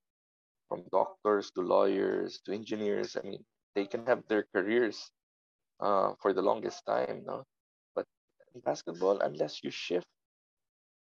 [0.67, 3.15] from doctors to lawyers to engineers.
[3.17, 3.43] I mean,
[3.75, 5.11] they can have their careers
[5.79, 7.43] uh, for the longest time, no?
[7.95, 8.05] But
[8.53, 10.07] in basketball unless you shift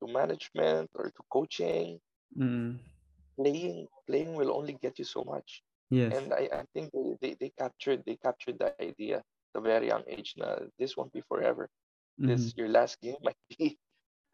[0.02, 2.00] to management or to coaching.
[2.38, 2.80] Mm.
[3.38, 5.64] Playing playing will only get you so much.
[5.90, 6.16] Yes.
[6.18, 9.24] And I, I think they, they, they captured they captured the idea
[9.56, 11.68] a very young age now this won't be forever.
[12.26, 12.56] This Mhm.
[12.56, 13.78] your last game might be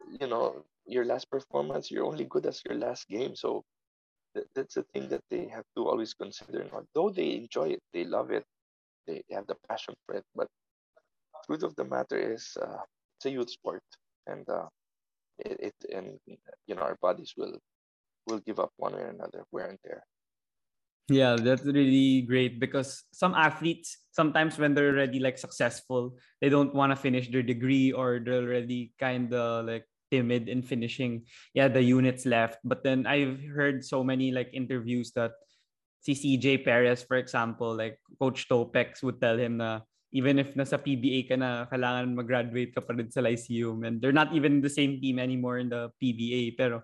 [0.20, 3.62] you know your last performance you're only good as your last game so
[4.34, 8.04] that, that's the thing that they have to always consider although they enjoy it they
[8.04, 8.44] love it
[9.06, 10.48] they have the passion for it but
[11.46, 12.78] truth of the matter is uh,
[13.16, 13.82] it's a youth sport
[14.26, 14.66] and uh,
[15.38, 16.18] it, it and
[16.66, 17.58] you know our bodies will
[18.26, 20.02] will give up one way or another wear and tear
[21.08, 26.74] Yeah, that's really great because some athletes sometimes when they're already like successful, they don't
[26.74, 31.22] want to finish their degree or they're already kind of like timid in finishing
[31.54, 32.58] yeah the units left.
[32.64, 35.38] But then I've heard so many like interviews that
[36.02, 40.74] si CJ Perez for example, like Coach Topex would tell him na even if nasa
[40.74, 44.70] PBA ka na, kailangan mag-graduate ka pa rin sa Lyceum and they're not even the
[44.70, 46.82] same team anymore in the PBA pero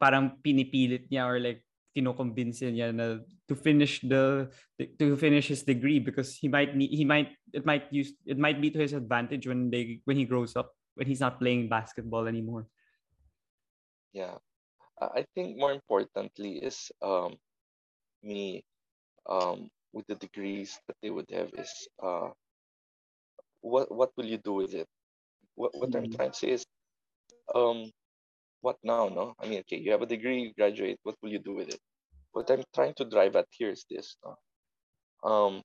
[0.00, 1.60] parang pinipilit niya or like
[1.96, 4.48] kinoconvince niya na to finish the
[4.98, 8.60] to finish his degree because he might need he might it might use it might
[8.60, 12.26] be to his advantage when they when he grows up when he's not playing basketball
[12.28, 12.66] anymore.
[14.12, 14.36] Yeah.
[15.00, 17.34] I think more importantly is um
[18.22, 18.62] me
[19.26, 22.30] um with the degrees that they would have is uh
[23.60, 24.88] what what will you do with it?
[25.54, 26.16] What what i'm Mhm.
[26.16, 26.64] trying to say is
[27.54, 27.90] um
[28.62, 31.40] what now no i mean okay you have a degree you graduate what will you
[31.40, 31.80] do with it
[32.32, 34.36] what i'm trying to drive at here is this no?
[35.30, 35.62] um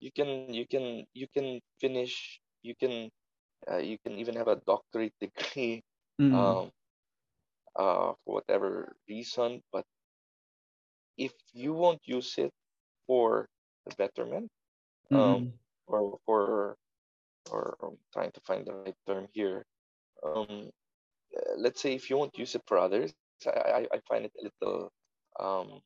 [0.00, 3.10] you can you can you can finish you can
[3.70, 5.82] uh, you can even have a doctorate degree
[6.20, 6.56] Mm.
[6.56, 6.70] um
[7.76, 9.84] uh for whatever reason but
[11.16, 12.52] if you won't use it
[13.06, 13.48] for
[13.86, 14.48] the betterment
[15.12, 15.58] um Mm-mm.
[15.86, 16.76] or for
[17.50, 19.64] or I'm trying to find the right term here
[20.24, 20.70] um
[21.36, 23.12] uh, let's say if you won't use it for others
[23.46, 24.54] i i, find it a little
[25.12, 25.80] um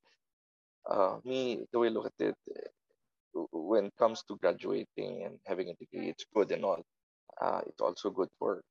[0.90, 5.40] uh me the way I look at it uh, when it comes to graduating and
[5.46, 6.82] having a degree it's good and all.
[7.42, 8.62] Uh it's also good for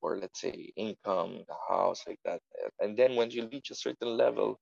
[0.00, 2.40] for let's say income the house like that.
[2.80, 4.58] And then when you reach a certain level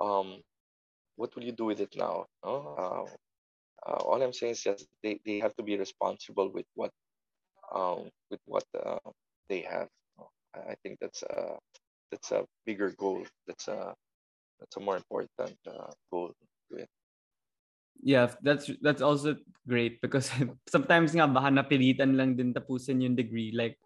[0.00, 0.40] um
[1.16, 2.54] what will you do with it now no?
[2.78, 3.04] uh,
[3.86, 6.90] uh, all i'm saying is just they, they have to be responsible with what
[7.74, 8.98] um with what uh,
[9.48, 9.88] they have.
[10.54, 11.58] I think that's a
[12.10, 13.24] that's a bigger goal.
[13.46, 13.94] That's a
[14.58, 16.32] that's a more important uh, goal
[16.70, 16.88] to it
[18.02, 19.34] yeah that's that's also
[19.66, 20.30] great because
[20.70, 23.50] sometimes nga baka napilitan lang din tapusin yung degree.
[23.50, 23.78] Like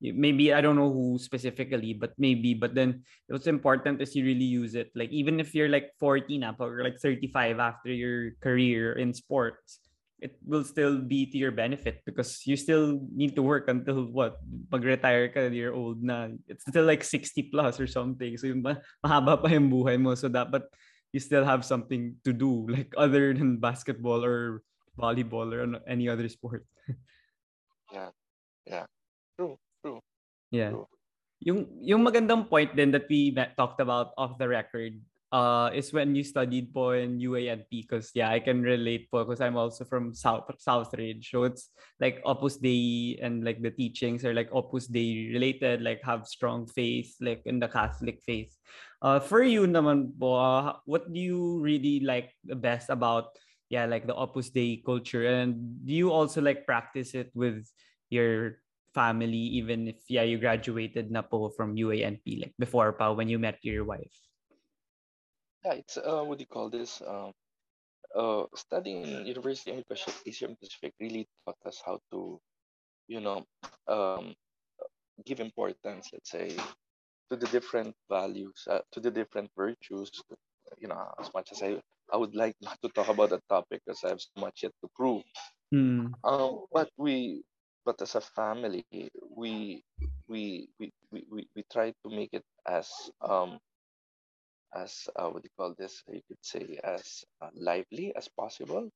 [0.00, 4.48] maybe I don't know who specifically but maybe but then what's important is you really
[4.48, 4.90] use it.
[4.96, 9.80] Like even if you're like 40 na or like 35 after your career in sports
[10.20, 14.36] it will still be to your benefit because you still need to work until what?
[14.70, 16.28] Pag-retire ka you're old na.
[16.44, 18.36] It's still like 60 plus or something.
[18.36, 20.12] So yung ma- mahaba pa yung buhay mo.
[20.12, 20.68] So dapat
[21.12, 24.60] you still have something to do like other than basketball or
[25.00, 26.68] volleyball or any other sport.
[27.92, 28.12] yeah.
[28.68, 28.84] Yeah.
[29.40, 29.56] True
[30.50, 30.70] Yeah.
[30.70, 30.86] true
[31.40, 35.00] Yung yung magandang point din that we met, talked about off the record
[35.32, 39.40] uh is when you studied po in UA&P because yeah, I can relate po because
[39.40, 41.32] I'm also from South Southridge.
[41.32, 46.04] So it's like Opus Dei and like the teachings are like Opus Dei related, like
[46.04, 48.52] have strong faith like in the Catholic faith.
[49.00, 53.32] Uh for you naman po, uh, what do you really like the best about
[53.72, 57.64] yeah, like the Opus Dei culture and do you also like practice it with
[58.12, 58.60] your
[58.94, 63.38] family even if yeah you graduated na po from UA&P like before pa when you
[63.38, 64.14] met your wife
[65.64, 67.30] yeah it's uh what do you call this um
[68.18, 69.84] uh studying in university in
[70.26, 72.40] Asian Pacific really taught us how to
[73.06, 73.46] you know
[73.86, 74.34] um
[75.26, 76.56] give importance let's say
[77.30, 80.10] to the different values uh, to the different virtues
[80.78, 81.78] you know as much as i
[82.12, 84.72] i would like not to talk about the topic because i have so much yet
[84.82, 85.22] to prove
[85.74, 86.10] mm.
[86.24, 87.42] um but we
[87.84, 88.84] but as a family
[89.36, 89.82] we
[90.28, 92.88] we we we, we, try to make it as
[93.20, 93.58] um
[94.74, 96.02] as uh, what do you call this?
[96.08, 98.88] You could say as uh, lively as possible.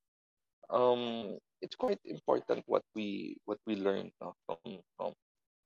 [0.70, 5.12] Um it's quite important what we what we learn uh, from from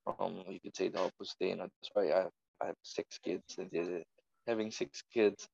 [0.05, 3.19] from you could say the opus dei and that's why i have, I have six
[3.19, 4.03] kids and uh,
[4.47, 5.47] having six kids.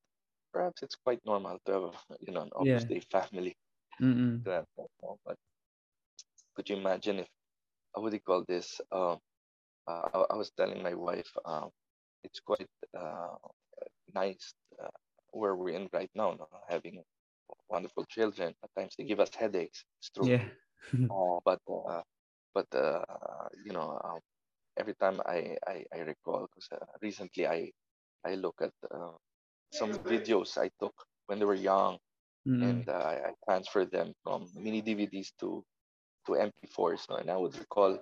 [0.54, 2.89] Perhaps it's quite normal to have you know an opus yeah.
[2.89, 3.56] Dei family.
[4.47, 4.63] Uh,
[5.25, 5.38] but
[6.56, 7.28] could you imagine if
[7.95, 9.17] what do you call this um
[9.88, 11.69] uh, I, I was telling my wife um
[12.23, 13.36] it's quite uh,
[14.13, 14.89] nice uh,
[15.31, 16.47] where we're in right now no?
[16.69, 17.03] having
[17.69, 18.53] wonderful children.
[18.63, 19.84] At times they give us headaches.
[19.99, 20.31] It's true.
[20.31, 20.43] Yeah.
[21.10, 22.01] Uh, but uh,
[22.53, 23.03] but uh,
[23.63, 24.19] you know, um,
[24.77, 27.71] every time I I, I recall because uh, recently I
[28.25, 28.73] I look at
[29.71, 30.95] some videos I took
[31.27, 31.97] when they were young,
[32.47, 32.62] Mm.
[32.62, 35.63] and uh, I I transferred them from mini DVDs to
[36.27, 37.07] to MP4s.
[37.09, 37.17] No?
[37.17, 37.99] And I would recall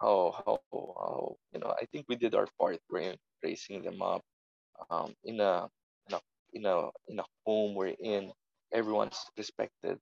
[0.00, 2.78] how how how you know I think we did our part.
[2.94, 4.22] In raising them up
[4.90, 5.68] um, in a
[6.08, 6.20] in a
[6.52, 8.32] in a in a home we're in.
[8.72, 9.98] Everyone's respected.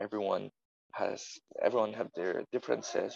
[0.00, 0.50] Everyone
[0.92, 3.14] has everyone have their differences,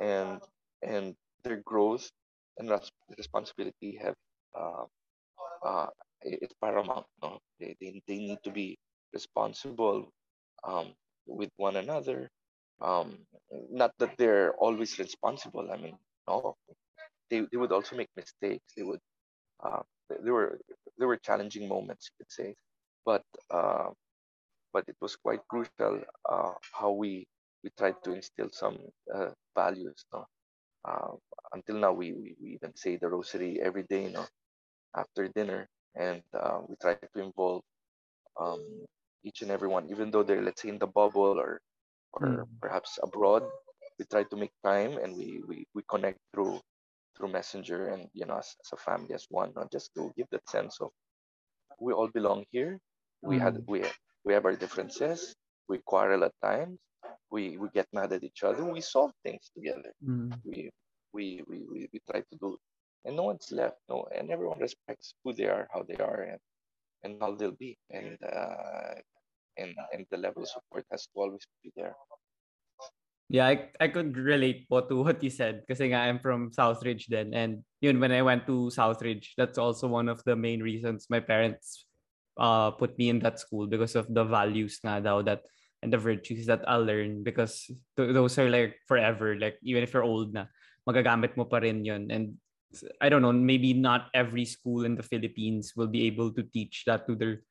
[0.00, 0.40] and
[0.82, 2.10] and their growth
[2.58, 4.14] and res- responsibility have
[4.58, 4.84] uh,
[5.64, 5.86] uh,
[6.22, 7.06] it's paramount.
[7.22, 8.78] No, they, they they need to be
[9.12, 10.10] responsible
[10.64, 10.94] um,
[11.26, 12.28] with one another.
[12.80, 13.18] Um,
[13.70, 15.70] not that they're always responsible.
[15.72, 16.56] I mean, no,
[17.30, 18.72] they, they would also make mistakes.
[18.76, 19.00] They would
[19.62, 20.58] uh, th- there were
[20.98, 22.54] there were challenging moments, you could say,
[23.04, 23.90] but uh,
[24.72, 27.26] but it was quite crucial uh, how we
[27.62, 28.78] we tried to instill some
[29.14, 30.04] uh, values.
[30.12, 30.26] No,
[30.84, 31.12] uh,
[31.52, 34.26] until now we, we we even say the rosary every day, no,
[34.96, 37.54] after dinner, and uh, we try to involve
[38.30, 38.56] um,
[39.18, 41.60] each and everyone, even though they're let's say in the bubble or
[42.12, 42.60] or Mm.
[42.60, 43.44] perhaps abroad.
[43.98, 46.60] We try to make time and we we, we connect through
[47.16, 50.28] through messenger and you know as, as a family as one, not just to give
[50.30, 50.90] that sense of
[51.80, 52.78] we all belong here.
[53.22, 53.66] We had Mm.
[53.66, 53.84] we
[54.24, 55.34] we have our differences.
[55.68, 56.78] We quarrel at times.
[57.30, 58.64] We we get mad at each other.
[58.64, 59.92] We solve things together.
[60.02, 60.42] Mm.
[60.44, 60.70] We
[61.12, 62.56] we we we, we try to do,
[63.04, 63.78] and no one's left.
[63.88, 66.40] No, and everyone respects who they are, how they are, and
[67.04, 68.94] and how they'll be, and uh,
[69.60, 71.94] and and the level of support has to always be there.
[73.30, 77.30] Yeah, I, I could relate po to what you said because I'm from Southridge then
[77.30, 81.22] and yun when I went to Southridge that's also one of the main reasons my
[81.22, 81.86] parents
[82.42, 85.46] uh put me in that school because of the values nga daw that
[85.78, 89.94] and the virtues that I'll learn because th- those are like forever like even if
[89.94, 90.50] you're old na
[90.82, 92.34] magagamit mo pa rin yun and
[92.98, 96.82] I don't know maybe not every school in the Philippines will be able to teach
[96.90, 97.46] that to their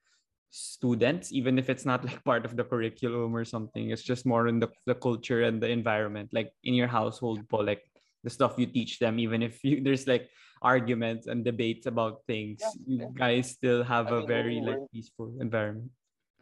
[0.50, 4.48] students even if it's not like part of the curriculum or something it's just more
[4.48, 7.84] in the, the culture and the environment like in your household po like
[8.24, 10.30] the stuff you teach them even if you, there's like
[10.62, 13.14] arguments and debates about things Yeah, you yeah.
[13.16, 15.92] guys still have I a mean, very like peaceful environment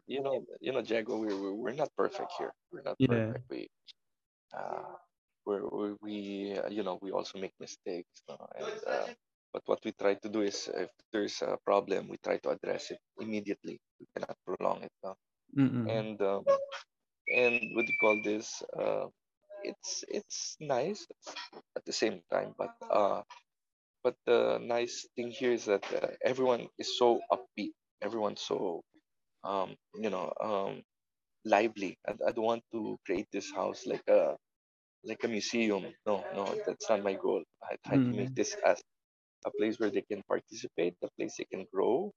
[0.07, 2.53] you know, you know, Jago, we're we're we're not perfect here.
[2.71, 3.43] We're not yeah perfect.
[3.49, 3.67] We
[4.57, 4.95] uh,
[5.45, 8.37] we're, we we uh, you know we also make mistakes, no?
[8.57, 9.07] and uh,
[9.53, 12.91] but what we try to do is if there's a problem, we try to address
[12.91, 13.79] it immediately.
[13.99, 15.15] We cannot prolong it, no?
[15.85, 16.45] And um,
[17.33, 18.61] and what do you call this?
[18.77, 19.07] Uh,
[19.63, 21.07] it's it's nice
[21.77, 23.21] at the same time, but uh,
[24.03, 27.73] but the nice thing here is that uh, everyone is so upbeat.
[28.01, 28.81] Everyone's so
[29.43, 30.83] um, you know um,
[31.45, 31.97] lively.
[32.07, 34.35] I, I don't want to create this house like a
[35.03, 35.85] like a museum.
[36.05, 37.43] No, no, that's not my goal.
[37.63, 38.35] I try to make Mm.
[38.35, 38.81] this as
[39.45, 42.13] a place where they can participate, a place they can grow,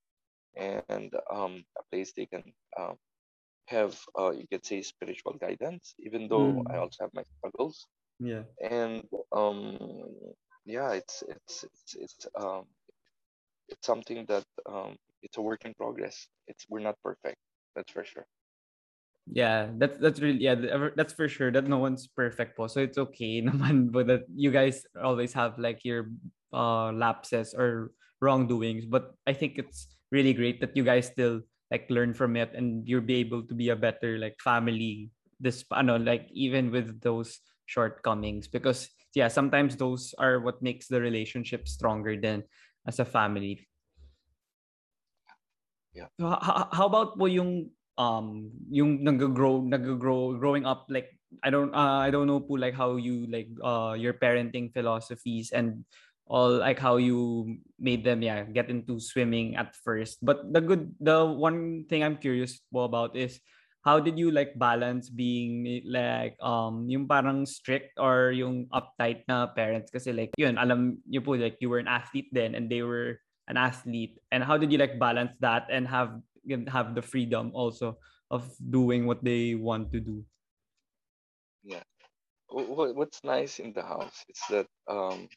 [0.57, 2.43] and um, a place they can
[2.79, 2.97] um,
[3.67, 5.95] have, uh, you could say, spiritual guidance.
[6.01, 6.83] Even though I Mm.
[6.83, 7.87] also have my struggles,
[8.21, 9.79] yeah and um,
[10.65, 12.67] yeah, it's it's it's it's um,
[13.69, 16.29] it's something that um, it's a work in progress.
[16.49, 17.37] It's we're not perfect.
[17.75, 18.27] That's for sure.
[19.31, 20.55] Yeah, that's that's really yeah,
[20.97, 22.67] that's for sure that no one's perfect po.
[22.67, 26.11] So it's okay naman but that you guys always have like your
[26.53, 31.87] uh lapses or wrongdoings, but I think it's really great that you guys still like
[31.89, 35.97] learn from it and you'll be able to be a better like family this ano
[35.97, 42.15] like even with those shortcomings because yeah, sometimes those are what makes the relationship stronger
[42.15, 42.45] than
[42.87, 43.67] as a family.
[45.95, 46.07] Yeah.
[46.21, 51.11] So, h- how about po yung um yung nag-grow nag-grow growing up like
[51.43, 55.51] I don't uh, I don't know po like how you like uh your parenting philosophies
[55.51, 55.83] and
[56.31, 60.23] all like how you made them yeah get into swimming at first.
[60.23, 63.43] But the good the one thing I'm curious about is
[63.83, 69.51] how did you like balance being like um yung parang strict or yung uptight na
[69.51, 69.91] parents?
[69.91, 73.19] Kasi like yun alam niyo po like you were an athlete then and they were
[73.51, 74.23] an athlete.
[74.31, 76.23] And how did you like balance that and have
[76.71, 77.99] have the freedom also
[78.31, 80.23] of doing what they want to do?
[81.67, 81.83] Yeah.
[82.47, 85.29] Wh- wh- What's nice in the house is that um,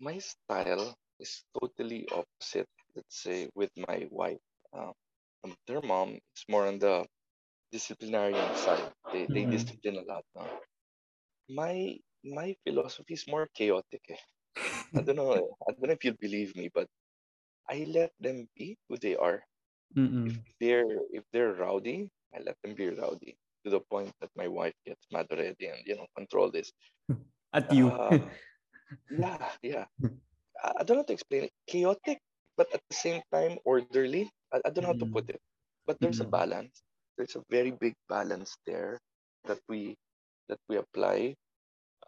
[0.00, 4.40] my style is totally opposite, let's say, with my wife.
[4.72, 4.92] Um,
[5.44, 7.06] um, their mom is more on the
[7.72, 8.92] disciplinarian side.
[9.12, 9.46] They they Mhm.
[9.46, 10.24] discipline a lot.
[10.36, 10.46] No?
[11.50, 14.02] My my philosophy is more chaotic.
[14.08, 14.22] Eh.
[14.96, 15.32] I don't know.
[15.68, 16.88] I don't know if you'll believe me, but
[17.68, 19.44] I let them be who they are.
[19.96, 20.40] Mm-mm.
[20.46, 24.48] If they're if they're rowdy, I let them be rowdy to the point that my
[24.48, 26.72] wife gets mad already and you know control this.
[27.52, 27.92] At you.
[27.98, 28.18] Uh,
[29.10, 29.86] yeah, yeah.
[30.62, 31.52] I, I don't know how to explain it.
[31.68, 32.18] Chaotic,
[32.56, 34.24] but at the same time orderly.
[34.46, 35.12] I, I don't know how to Mm.
[35.12, 35.36] put it,
[35.86, 36.30] but there's a Mm.
[36.30, 36.82] balance.
[37.16, 38.98] There's a very big balance there
[39.44, 39.96] that we
[40.48, 41.34] that we apply.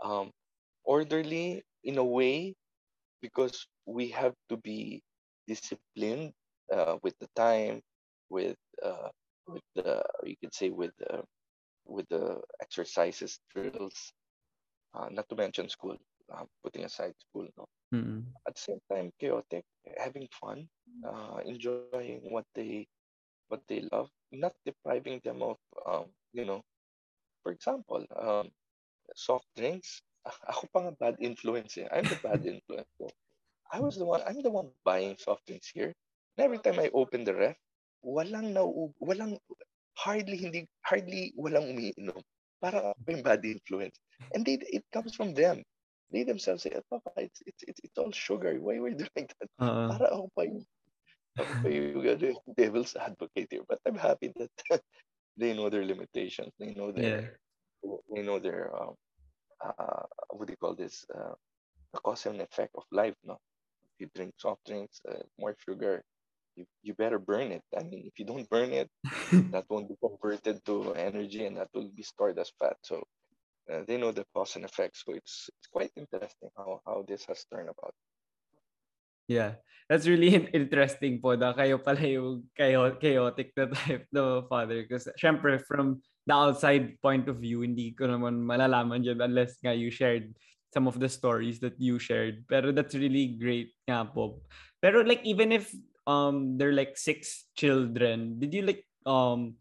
[0.03, 0.31] Um,
[0.85, 2.55] orderly in a way
[3.23, 5.03] because we have to be
[5.47, 6.33] disciplined
[6.73, 7.81] uh, with the time,
[8.31, 9.09] with uh,
[9.49, 11.23] with the you could say with the
[11.87, 14.13] with the exercises, drills,
[14.95, 15.97] uh, not to mention school.
[16.33, 17.69] Uh, putting aside school, no.
[17.93, 18.25] Mm.
[18.49, 19.65] At the same time, chaotic,
[20.01, 20.65] having fun,
[21.05, 22.89] uh, enjoying what they
[23.49, 26.65] what they love, not depriving them of um, you know,
[27.43, 28.49] for example, um,
[29.15, 30.01] soft drinks.
[30.49, 31.89] Ako pa nga bad influence eh.
[31.93, 32.89] I'm the bad influence.
[33.73, 35.93] I was the one, I'm the one buying soft drinks here.
[36.37, 37.57] And every time I open the ref,
[38.05, 38.65] walang na
[39.01, 39.37] walang
[40.01, 42.21] hardly hindi hardly walang umiinom.
[42.63, 43.99] Parang ako yung bad influence.
[44.33, 45.67] And they, it comes from them.
[46.13, 48.55] They themselves say, "Oh, Papa, it's, it's, it's, it's all sugar.
[48.61, 49.49] Why were you doing that?
[49.59, 50.65] Uh, Para ako pa yung,
[51.37, 53.65] pa yung devil's advocate here.
[53.67, 54.53] But I'm happy that
[55.41, 56.53] they know their limitations.
[56.61, 57.01] They know yeah.
[57.03, 57.39] their,
[58.13, 58.95] they know their, um,
[59.65, 61.05] uh, what do you call this?
[61.09, 61.33] Uh,
[61.93, 63.39] the cause and effect of life, no?
[63.85, 66.03] If you drink soft drinks, uh, more sugar,
[66.57, 67.63] you, you better burn it.
[67.77, 68.89] I mean, if you don't burn it,
[69.53, 72.77] that won't be converted to energy and that will be stored as fat.
[72.83, 73.05] So
[73.71, 74.97] uh, they know the cause and effect.
[74.97, 77.95] So it's it's quite interesting how, how this has turned about.
[79.29, 79.63] Yeah.
[79.89, 84.83] That's really in- interesting po na kayo pala yung chao- chaotic na type na father.
[84.83, 89.75] Because syempre from the outside point of view, hindi ko naman malalaman dyan unless nga
[89.75, 90.33] you shared
[90.73, 92.47] some of the stories that you shared.
[92.49, 94.41] Pero that's really great nga po.
[94.81, 95.71] Pero like even if
[96.09, 99.55] um they're like six children, did you like um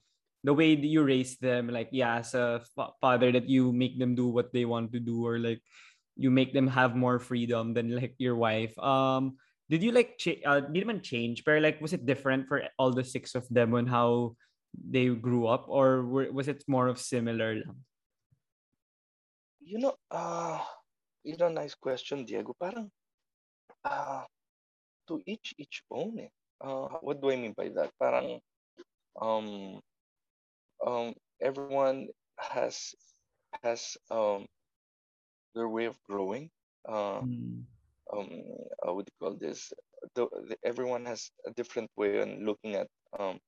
[0.43, 2.61] the way that you raise them like yeah as a
[2.99, 5.61] father that you make them do what they want to do or like
[6.17, 9.37] you make them have more freedom than like your wife um
[9.69, 12.91] did you like cha- uh, did man change but like was it different for all
[12.91, 14.35] the six of them on how
[14.73, 17.61] they grew up or were, was it more of similar?
[19.61, 20.59] You know, uh,
[21.23, 22.55] you know, nice question, Diego.
[22.59, 22.89] Parang,
[23.85, 24.23] uh,
[25.07, 26.31] to each each own eh.
[26.59, 27.91] Uh, what do I mean by that?
[27.99, 28.39] Parang,
[29.19, 29.79] um,
[30.91, 32.95] um, everyone has
[33.63, 34.47] has um
[35.55, 36.49] their way of growing.
[36.87, 37.65] Uh, Mm.
[38.13, 38.29] um,
[39.03, 39.73] do you call this?
[40.15, 42.87] The, the, everyone has a different way on looking at
[43.19, 43.39] um,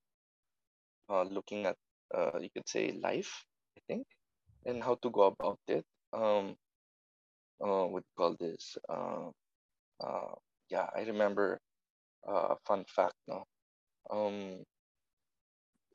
[1.08, 1.76] uh, looking at
[2.14, 3.44] uh, you could say life,
[3.76, 4.06] I think,
[4.66, 5.84] and how to go about it.
[6.12, 6.56] Um,
[7.64, 8.76] uh, you call this?
[8.88, 9.30] Uh,
[10.00, 10.34] uh,
[10.70, 11.58] yeah, I remember
[12.28, 13.14] uh, a fun fact.
[13.28, 13.44] No,
[14.10, 14.64] um,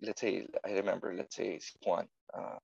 [0.01, 1.13] let's say I remember.
[1.15, 2.07] Let's say Juan.
[2.33, 2.57] Uh,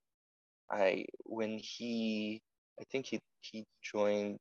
[0.70, 2.42] I when he,
[2.80, 4.40] I think he he joined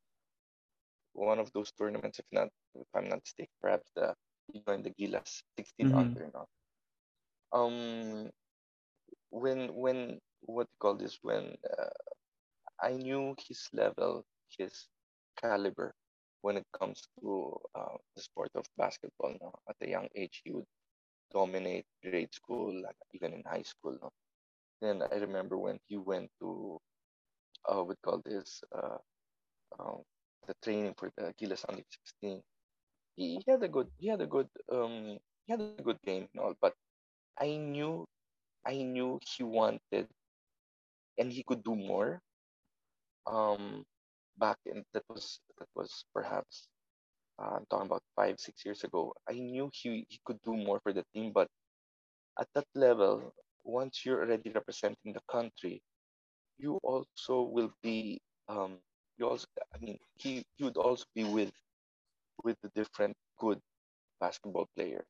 [1.15, 2.19] one of those tournaments.
[2.19, 4.15] If not, if I'm not mistaken, perhaps the
[4.53, 5.95] he joined the Gilas 16 Mhm.
[5.95, 6.31] under.
[6.35, 6.47] No,
[7.53, 8.31] um,
[9.31, 11.19] when when what you call this?
[11.23, 11.91] When uh,
[12.81, 14.25] I knew his level,
[14.59, 14.89] his
[15.41, 15.95] caliber
[16.43, 19.35] when it comes to uh, the sport of basketball.
[19.41, 19.53] No?
[19.69, 20.67] At a young age, he would
[21.35, 23.99] dominate grade school, like even in high school.
[24.03, 24.11] No?
[24.81, 26.81] Then I remember when he went to,
[27.69, 28.99] uh, what call this, uh,
[29.79, 30.03] um,
[30.47, 32.43] the training for the Gilas Under 16.
[33.17, 36.11] He, he had a good, he had a good, um, he had a good game
[36.15, 36.75] and all, but
[37.39, 38.07] I knew,
[38.67, 40.09] I knew he wanted,
[41.19, 42.21] and he could do more.
[43.27, 43.85] Um,
[44.39, 46.69] back in that was that was perhaps
[47.39, 49.15] uh, I'm talking about five six years ago.
[49.29, 51.49] I knew he he could do more for the team, but
[52.39, 53.33] at that level,
[53.65, 55.83] once you're already representing the country,
[56.59, 58.79] you also will be um
[59.19, 61.53] you also I mean he he would also be with
[62.45, 63.61] with the different good
[64.21, 65.07] basketball players.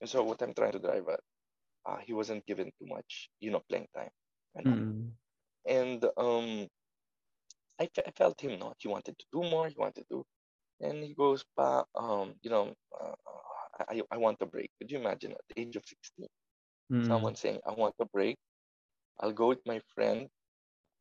[0.00, 1.20] And so what I'm trying to drive at,
[1.86, 4.10] uh, he wasn't given too much, you know, playing time.
[4.54, 4.66] And.
[4.66, 5.12] Mm.
[5.66, 6.68] and um
[7.80, 10.24] I, I felt him no, he wanted to do more, he wanted to
[10.80, 13.14] and he goes, pa, um, you know, uh,
[13.88, 14.70] I, I want a break.
[14.78, 16.28] Could you imagine at the age of 16,
[16.90, 17.02] Mm.
[17.02, 18.36] someone saying, I want a break.
[19.20, 20.28] I'll go with my friend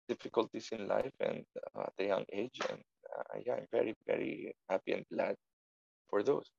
[0.06, 1.44] difficulties in life and
[1.74, 2.60] uh, at a young age.
[2.68, 5.36] And uh, yeah, I'm very very happy and glad
[6.12, 6.52] for those.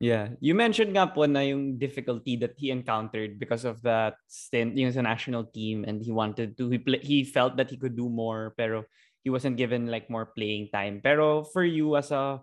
[0.00, 0.32] Yeah.
[0.40, 4.94] You mentioned nga po na yung difficulty that he encountered because of that stint yung
[4.96, 8.08] sa national team and he wanted to he, play, he felt that he could do
[8.08, 8.88] more pero
[9.22, 11.00] he wasn't given like more playing time.
[11.02, 12.40] Pero for you as a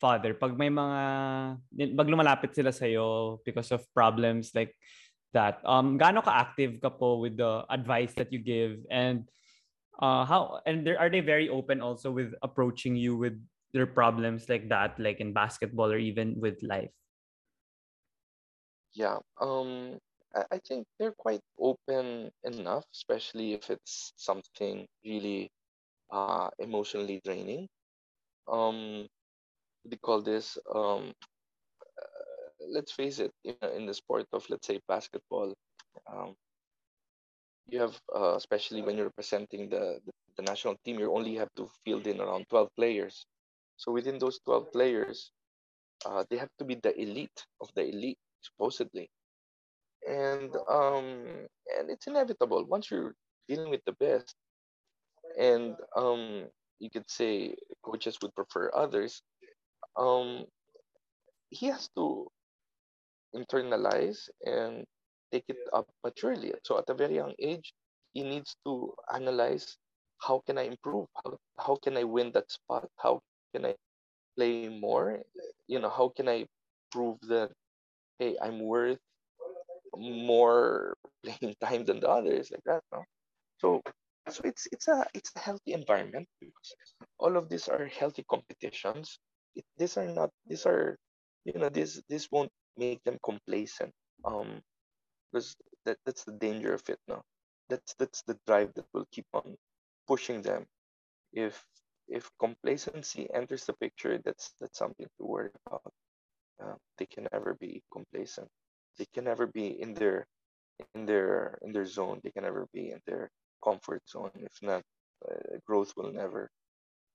[0.00, 0.98] father, pag may mga
[1.94, 2.86] pag lumalapit sila sa
[3.44, 4.74] because of problems like
[5.34, 9.28] that, um gaano ka active ka po with the advice that you give and
[10.00, 13.36] uh how and there are they very open also with approaching you with
[13.74, 16.90] their problems like that, like in basketball or even with life?
[18.94, 19.98] Yeah, um,
[20.34, 25.50] I think they're quite open enough, especially if it's something really
[26.10, 27.68] uh, emotionally draining.
[28.50, 29.06] Um,
[29.84, 30.58] you call this?
[30.74, 31.12] Um,
[32.00, 35.54] uh, let's face it, in, in the sport of, let's say, basketball,
[36.10, 36.34] um,
[37.68, 41.48] you have, uh, especially when you're representing the, the, the national team, you only have
[41.56, 43.26] to field in around 12 players.
[43.76, 45.30] So within those 12 players,
[46.06, 49.08] uh, they have to be the elite of the elite, supposedly.
[50.08, 51.46] And um,
[51.78, 53.14] and it's inevitable once you're
[53.48, 54.34] dealing with the best,
[55.38, 56.46] and um,
[56.78, 59.22] you could say coaches would prefer others.
[59.96, 60.46] Um,
[61.50, 62.28] he has to
[63.34, 64.84] internalize and
[65.32, 66.52] take it up maturely.
[66.64, 67.72] So at a very young age,
[68.12, 69.76] he needs to analyze
[70.18, 71.06] how can I improve?
[71.24, 72.88] How, how can I win that spot?
[72.96, 73.20] How
[73.54, 73.74] can I
[74.36, 75.20] play more?
[75.66, 76.46] You know, how can I
[76.90, 77.50] prove that
[78.18, 78.98] hey, I'm worth
[79.96, 83.04] more playing time than the others, like that, no?
[83.60, 83.82] So
[84.30, 86.74] so it's it's a it's a healthy environment because
[87.18, 89.18] all of these are healthy competitions.
[89.56, 90.96] It, these are not these are
[91.44, 93.92] you know this this won't make them complacent.
[94.24, 94.62] Um,
[95.32, 97.22] because that that's the danger of it, no?
[97.68, 99.56] That's that's the drive that will keep on
[100.08, 100.66] pushing them.
[101.32, 101.64] If
[102.08, 105.92] if complacency enters the picture, that's that's something to worry about.
[106.62, 108.48] Uh, they can never be complacent.
[108.98, 110.26] They can never be in their
[110.94, 112.20] in their in their zone.
[112.24, 113.30] They can never be in their
[113.62, 114.30] comfort zone.
[114.38, 114.82] If not,
[115.24, 116.50] uh, growth will never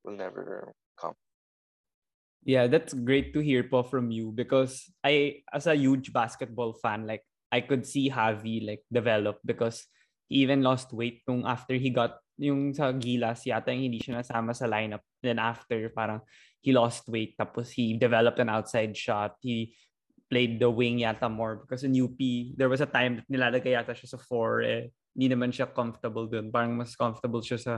[0.03, 1.15] will never come.
[2.43, 7.07] Yeah, that's great to hear po from you because I, as a huge basketball fan,
[7.07, 9.87] like I could see Javi like develop because
[10.27, 14.19] he even lost weight nung after he got yung sa Gilas yata yung hindi siya
[14.19, 15.07] nasama sa lineup.
[15.23, 16.19] Then after parang
[16.59, 19.39] he lost weight tapos he developed an outside shot.
[19.39, 19.79] He
[20.27, 22.19] played the wing yata more because in UP
[22.59, 24.83] there was a time that nilalagay yata siya sa 4 eh
[25.13, 26.49] hindi naman siya comfortable dun.
[26.49, 27.73] Parang mas comfortable siya sa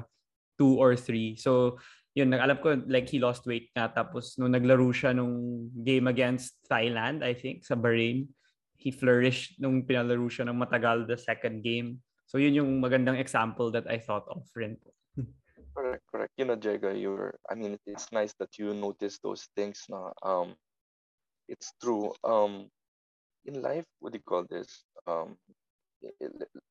[0.60, 1.36] 2 or 3.
[1.36, 1.80] So
[2.16, 6.56] yun, alam ko like he lost weight na tapos nung naglaro siya nung game against
[6.72, 8.32] Thailand, I think, sa Bahrain,
[8.80, 12.00] he flourished nung pinalaro siya ng matagal the second game.
[12.26, 14.96] So yun yung magandang example that I thought of rin po.
[15.76, 16.34] correct, correct.
[16.40, 17.36] You know, Jega, you're.
[17.52, 19.84] I mean, it's nice that you notice those things.
[19.92, 20.56] No, um,
[21.52, 22.16] it's true.
[22.24, 22.72] Um,
[23.46, 24.88] in life, what do you call this?
[25.06, 25.38] Um,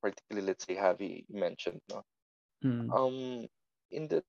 [0.02, 1.80] particularly, let's say, Javi mentioned.
[1.90, 2.02] No,
[2.64, 2.90] mm.
[2.92, 3.46] um,
[3.90, 4.22] in the,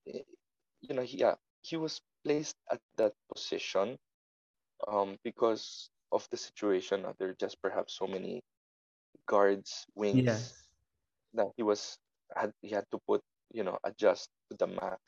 [0.82, 3.98] you know, he, yeah, he was placed at that position,
[4.88, 7.06] um, because of the situation.
[7.20, 8.42] There are just perhaps so many
[9.28, 10.26] guards, wings.
[10.26, 10.38] Yeah
[11.36, 11.98] that he was
[12.36, 15.00] had he had to put you know adjust to the max.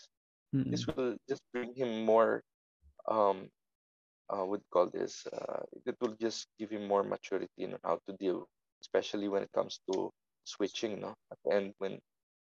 [0.56, 0.72] Mm-hmm.
[0.72, 2.44] This will just bring him more
[3.08, 3.50] um
[4.30, 8.14] uh would call this uh it will just give him more maturity in how to
[8.20, 8.48] deal,
[8.88, 10.10] especially when it comes to
[10.44, 11.02] switching.
[11.02, 12.00] No, at the end when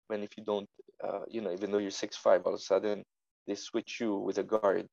[0.08, 0.68] when if you don't
[1.02, 3.02] uh you know even though you're six five, all of a sudden
[3.46, 4.86] they switch you with a guard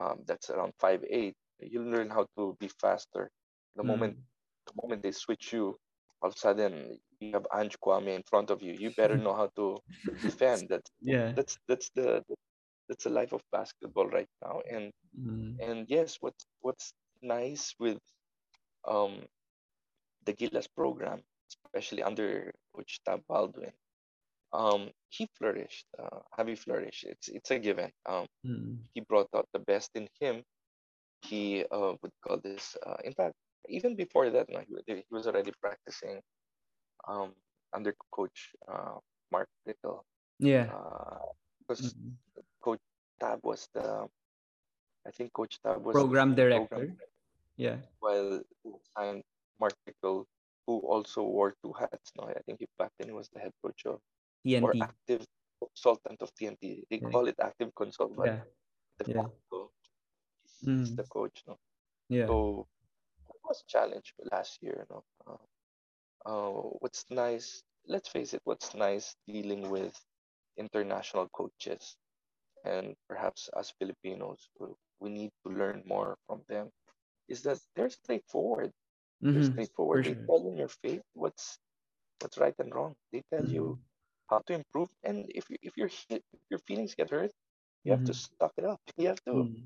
[0.00, 1.34] um that's around five eight.
[1.60, 3.30] You'll learn how to be faster.
[3.76, 3.86] The mm.
[3.86, 4.16] moment
[4.66, 5.76] the moment they switch you,
[6.20, 8.72] all of a sudden you have Ange Kouame in front of you.
[8.72, 9.78] You better know how to
[10.22, 10.68] defend.
[10.68, 11.32] That's yeah.
[11.32, 12.22] That's that's the
[12.88, 14.60] that's the life of basketball right now.
[14.70, 15.56] And mm.
[15.60, 16.92] and yes, what's what's
[17.22, 17.98] nice with
[18.88, 19.22] um
[20.24, 21.20] the Gilas program,
[21.50, 23.72] especially under Coach Tab Baldwin,
[24.52, 25.86] um, he flourished.
[25.98, 27.04] Uh, Javi flourished.
[27.04, 27.90] It's it's a given.
[28.06, 28.76] Um, mm.
[28.94, 30.42] he brought out the best in him.
[31.22, 32.76] He uh, would call this.
[32.84, 33.34] Uh, in fact,
[33.68, 36.20] even before that, no, he, he was already practicing
[37.08, 37.32] um,
[37.72, 38.98] under coach uh,
[39.30, 40.04] Mark Dickel.
[40.38, 40.68] Yeah.
[41.66, 42.42] Because mm-hmm.
[42.60, 42.80] Coach
[43.20, 44.06] Tab was the,
[45.06, 46.66] I think Coach Tab was program director.
[46.66, 46.96] Program,
[47.56, 47.76] yeah.
[48.00, 48.42] While
[48.96, 49.22] signed
[49.62, 49.74] Mark
[50.66, 52.12] who also wore two hats.
[52.16, 53.98] No, I think he back then he was the head coach of
[54.46, 54.62] TNT.
[54.62, 55.22] or active
[55.62, 56.82] consultant of TNT.
[56.90, 57.10] They yeah.
[57.10, 58.26] call it active consultant.
[58.26, 58.40] Yeah.
[58.98, 59.58] De facto,
[60.62, 60.76] yeah.
[60.78, 60.96] he's mm.
[60.96, 61.42] the coach.
[61.48, 61.56] No?
[62.08, 62.26] Yeah.
[62.26, 62.66] So
[63.34, 64.86] it was a challenge last year.
[64.90, 65.02] No?
[65.26, 65.42] Uh,
[66.30, 66.50] uh,
[66.80, 69.94] what's nice, let's face it, what's nice dealing with
[70.56, 71.96] international coaches
[72.64, 74.48] and perhaps as Filipinos,
[75.00, 76.70] we need to learn more from them
[77.28, 78.70] is that they're straightforward.
[79.22, 79.34] Mm-hmm.
[79.34, 80.06] They're straightforward.
[80.06, 80.14] Sure.
[80.14, 81.58] They tell you in your face what's
[82.20, 82.94] what's right and wrong.
[83.12, 83.54] They tell mm-hmm.
[83.54, 83.78] you
[84.28, 84.88] how to improve.
[85.04, 87.30] And if you, if your if your feelings get hurt,
[87.84, 88.44] you have to mm-hmm.
[88.44, 88.80] suck it up.
[88.96, 89.62] You have to mm-hmm.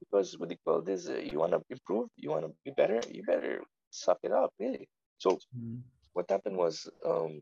[0.00, 3.00] because what they call this, uh, you want to improve, you want to be better,
[3.10, 4.88] you better suck it up, really.
[5.18, 5.80] So mm-hmm.
[6.12, 7.40] what happened was um,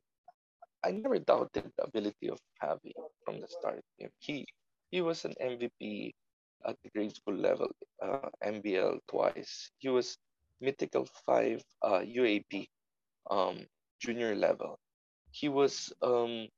[0.84, 2.92] I never doubted the ability of Javi
[3.24, 3.82] from the start.
[4.18, 4.46] He
[4.90, 6.14] he was an MVP
[6.66, 7.70] at the grade school level,
[8.02, 9.70] uh, MBL twice.
[9.78, 10.18] He was
[10.60, 12.68] Mythical Five uh, UAAP
[13.30, 13.66] um,
[14.00, 14.78] junior level.
[15.30, 16.48] He was um,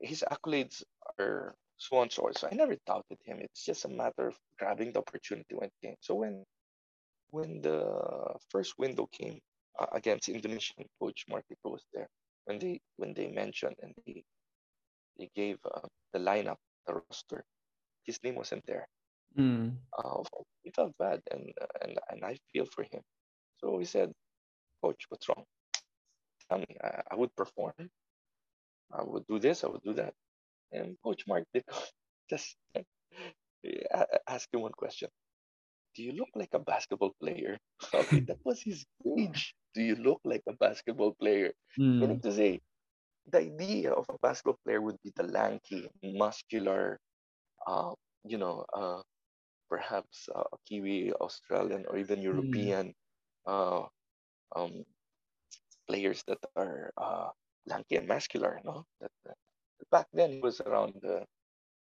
[0.00, 0.82] his accolades
[1.18, 3.38] are so on so So I never doubted him.
[3.40, 5.96] It's just a matter of grabbing the opportunity when it came.
[6.00, 6.44] So when
[7.30, 9.38] when the first window came
[9.78, 12.08] uh, against Indonesian coach Marquito was there,
[12.46, 14.24] when they when they mentioned and they
[15.18, 16.56] they gave uh, the lineup,
[16.86, 17.44] the roster,
[18.04, 18.88] his name wasn't there.
[19.36, 19.76] Mm.
[19.96, 20.22] Uh,
[20.62, 21.52] he felt bad, and
[21.82, 23.02] and and I feel for him.
[23.58, 24.12] So he said,
[24.82, 25.44] "Coach, what's wrong?
[26.48, 26.76] Tell me.
[26.82, 27.74] I, I would perform.
[28.92, 29.64] I would do this.
[29.64, 30.14] I would do that."
[30.72, 31.64] And Coach Mark did
[32.30, 32.56] just
[34.28, 35.08] ask him one question.
[35.94, 37.58] Do you look like a basketball player?
[37.94, 38.84] Okay, that was his
[39.16, 39.54] age.
[39.74, 41.52] Do you look like a basketball player?
[41.78, 42.00] Mm.
[42.00, 42.60] Meaning to say,
[43.30, 46.98] the idea of a basketball player would be the lanky, muscular,
[47.66, 47.92] uh,
[48.24, 49.02] you know, uh,
[49.68, 52.24] perhaps uh, Kiwi, Australian, or even hmm.
[52.24, 52.94] European
[53.46, 53.52] mm.
[53.52, 53.86] uh,
[54.56, 54.84] um,
[55.86, 57.28] players that are uh,
[57.66, 58.60] lanky and muscular.
[58.64, 59.34] No, that, uh,
[59.90, 61.24] back then it was around, uh,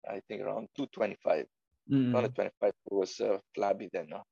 [0.08, 1.46] I think around 225.
[1.92, 2.10] Mm.
[2.12, 4.08] 225 was uh, flabby then.
[4.10, 4.22] No?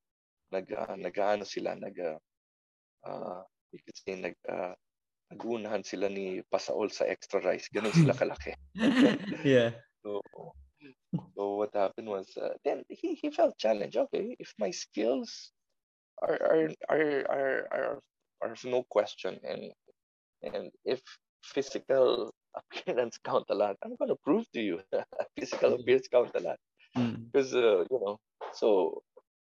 [0.52, 4.74] Nag, uh, nag sila, nag, you could say, nag, uh,
[5.32, 7.68] nagunahan sila ni Pasaol sa extra rice.
[7.72, 8.54] Ganun sila kalaki.
[9.44, 9.72] yeah.
[10.04, 10.20] So
[11.64, 13.96] what happened was uh, then he, he felt challenged.
[13.96, 15.50] Okay, if my skills
[16.22, 17.98] are are are are are,
[18.42, 19.72] are no question and
[20.42, 21.00] and if
[21.42, 24.80] physical appearance count a lot, I'm gonna prove to you
[25.38, 25.80] physical mm.
[25.80, 26.58] appearance count a lot
[26.94, 27.64] because mm.
[27.64, 28.18] uh, you know
[28.52, 29.02] so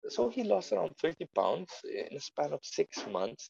[0.09, 3.49] so he lost around 30 pounds in a span of six months.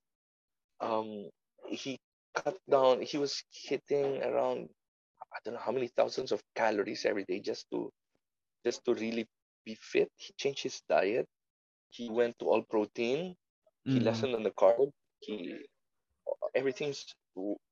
[0.82, 1.30] Um,
[1.68, 2.00] he
[2.36, 3.02] cut down.
[3.02, 4.70] He was hitting around
[5.34, 7.92] I don't know how many thousands of calories every day just to
[8.66, 9.28] just to really
[9.66, 10.10] be fit.
[10.16, 11.28] He changed his diet.
[11.90, 13.36] He went to all protein.
[13.84, 14.06] He mm-hmm.
[14.06, 14.92] lessened on the carb.
[15.22, 15.56] He
[16.56, 17.06] everything's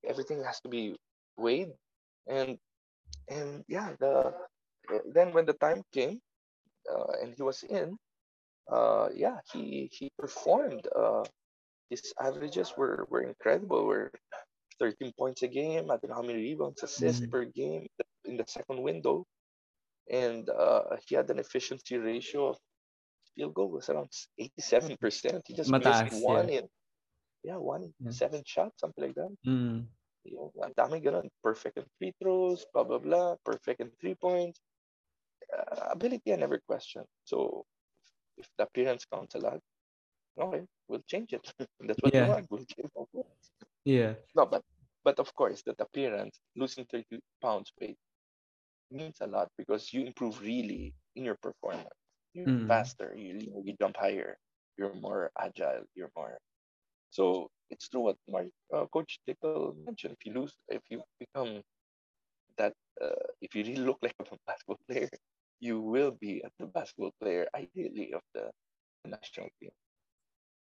[0.06, 0.96] everything has to be
[1.38, 1.72] weighed,
[2.28, 2.58] and
[3.30, 4.34] and yeah, the
[5.14, 6.20] then when the time came,
[6.90, 7.98] uh, and he was in,
[8.72, 10.88] uh, yeah, he he performed.
[10.96, 11.24] Uh,
[11.90, 13.86] his averages were were incredible.
[13.86, 14.12] Were
[14.80, 15.90] 13 points a game.
[15.90, 17.32] I don't know how many rebounds, assists mm-hmm.
[17.32, 17.88] per game
[18.26, 19.26] in the second window
[20.12, 22.58] and uh, he had an efficiency ratio of
[23.36, 25.42] field goal was around 87%.
[25.46, 26.60] He just Mataas, missed one yeah.
[26.60, 26.68] in
[27.44, 28.12] yeah, one yeah.
[28.12, 29.36] seven shots, something like that.
[29.46, 29.86] Mm.
[30.26, 31.30] You know, dami ganun.
[31.44, 33.36] Perfect in free throws, blah, blah, blah.
[33.46, 34.60] Perfect in three points.
[35.56, 37.04] Uh, ability, I never question.
[37.24, 37.66] So
[38.38, 39.60] if the appearance counts a lot,
[40.40, 41.54] okay, we'll change it.
[41.80, 42.24] That's what yeah.
[42.24, 42.48] we want.
[42.50, 43.26] We'll change it.
[43.86, 44.14] Yeah.
[44.36, 44.64] No, but
[45.06, 47.98] but of course, that appearance, losing 30 pounds weight,
[48.92, 51.90] means a lot because you improve really in your performance.
[52.34, 52.68] You're mm.
[52.68, 54.38] faster, you, you jump higher,
[54.78, 56.38] you're more agile, you're more.
[57.10, 60.16] So it's true what my uh, coach Dickel mentioned.
[60.20, 61.62] If you lose, if you become
[62.58, 65.10] that, uh, if you really look like a basketball player,
[65.60, 68.52] you will be the basketball player, ideally of the
[69.06, 69.72] national team.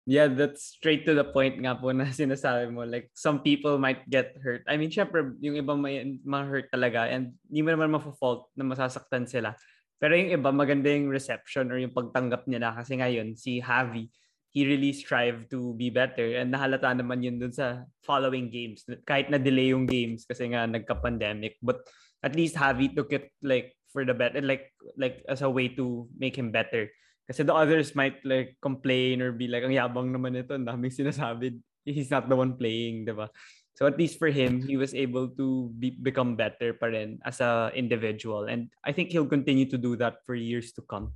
[0.10, 2.82] Yeah, that's straight to the point nga po na sinasabi mo.
[2.82, 4.66] Like, some people might get hurt.
[4.66, 9.30] I mean, syempre, yung iba may ma-hurt talaga and hindi mo naman ma-fault na masasaktan
[9.30, 9.54] sila.
[10.02, 14.10] Pero yung iba, maganda yung reception or yung pagtanggap niya na kasi ngayon, si Javi,
[14.52, 18.84] he really strive to be better and nahalata naman yun dun sa following games.
[19.06, 21.62] Kahit na-delay yung games kasi nga nagka-pandemic.
[21.62, 21.86] But
[22.26, 26.10] at least Javi took it like for the better, like, like as a way to
[26.18, 26.90] make him better.
[27.32, 30.92] Kasi the others might like complain or be like, ang yabang naman ito, ang daming
[30.92, 31.56] sinasabi.
[31.88, 33.32] He's not the one playing, di ba?
[33.80, 37.40] So at least for him, he was able to be, become better pa rin as
[37.40, 38.52] a individual.
[38.52, 41.16] And I think he'll continue to do that for years to come.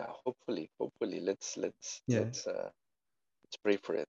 [0.00, 1.20] Yeah, hopefully, hopefully.
[1.20, 2.24] Let's let's yeah.
[2.24, 2.72] let's uh
[3.44, 4.08] let's pray for it.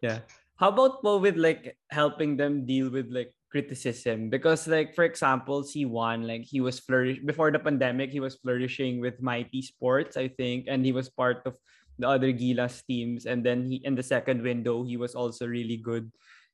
[0.00, 0.24] yeah.
[0.56, 4.28] How about po with like helping them deal with like criticism.
[4.28, 8.36] Because like for example si Juan like he was flourish before the pandemic he was
[8.36, 11.56] flourishing with mighty sports i think and he was part of
[11.98, 13.26] the other gilas teams.
[13.26, 16.08] And then he in the second window he was also really good.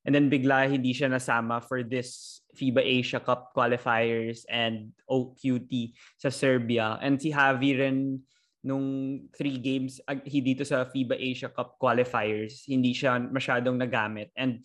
[0.05, 6.29] And then bigla hindi siya nasama for this FIBA Asia Cup qualifiers and OQT sa
[6.29, 7.01] Serbia.
[7.01, 8.21] And si Javi rin
[8.65, 14.33] nung three games he dito sa FIBA Asia Cup qualifiers hindi siya masyadong nagamit.
[14.37, 14.65] And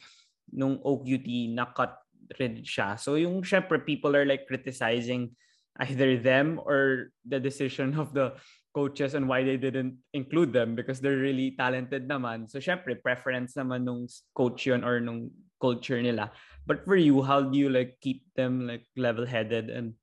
[0.51, 1.95] nung OQT na cut
[2.37, 2.99] rin siya.
[2.99, 5.33] So yung syempre people are like criticizing
[5.79, 8.35] either them or the decision of the
[8.75, 12.49] coaches and why they didn't include them because they're really talented naman.
[12.49, 14.05] So syempre preference naman nung
[14.35, 16.31] coach yun or nung culture nila.
[16.67, 19.93] But for you, how do you like keep them like level-headed and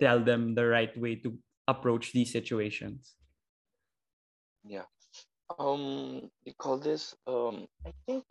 [0.00, 1.36] tell them the right way to
[1.68, 3.14] approach these situations?
[4.64, 4.88] Yeah.
[5.58, 8.24] Um, you call this um I think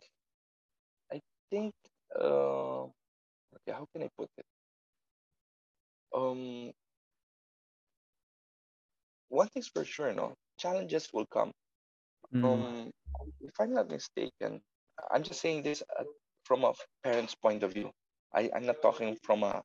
[1.12, 1.20] I
[1.50, 1.74] think
[2.14, 2.86] uh
[3.68, 4.44] okay, how can I put it?
[6.14, 6.72] Um,
[9.28, 11.52] one thing's for sure, no, challenges will come.
[12.34, 12.44] Mm.
[12.44, 12.90] Um,
[13.40, 14.60] if I'm not mistaken,
[15.10, 16.04] I'm just saying this uh,
[16.44, 16.72] from a
[17.04, 17.90] parent's point of view.
[18.34, 19.62] I, I'm not talking from a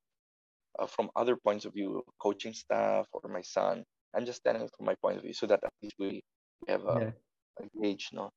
[0.80, 3.84] uh, from other points of view, coaching staff or my son.
[4.16, 6.22] I'm just telling from my point of view, so that at least we
[6.68, 7.66] have a, yeah.
[7.66, 8.30] a gauge, no.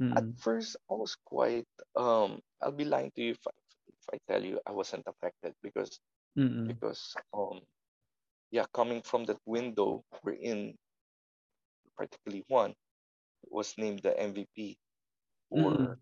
[0.00, 0.16] Mm.
[0.16, 1.66] At first, I was quite.
[1.96, 3.46] Um, I'll be lying to you if
[4.02, 6.00] if I tell you I wasn't affected because
[6.38, 6.80] Mm-mm.
[6.80, 7.60] because um
[8.50, 10.74] yeah coming from that window we're in
[11.96, 12.74] particularly one
[13.50, 14.76] was named the MVP
[15.50, 15.96] for mm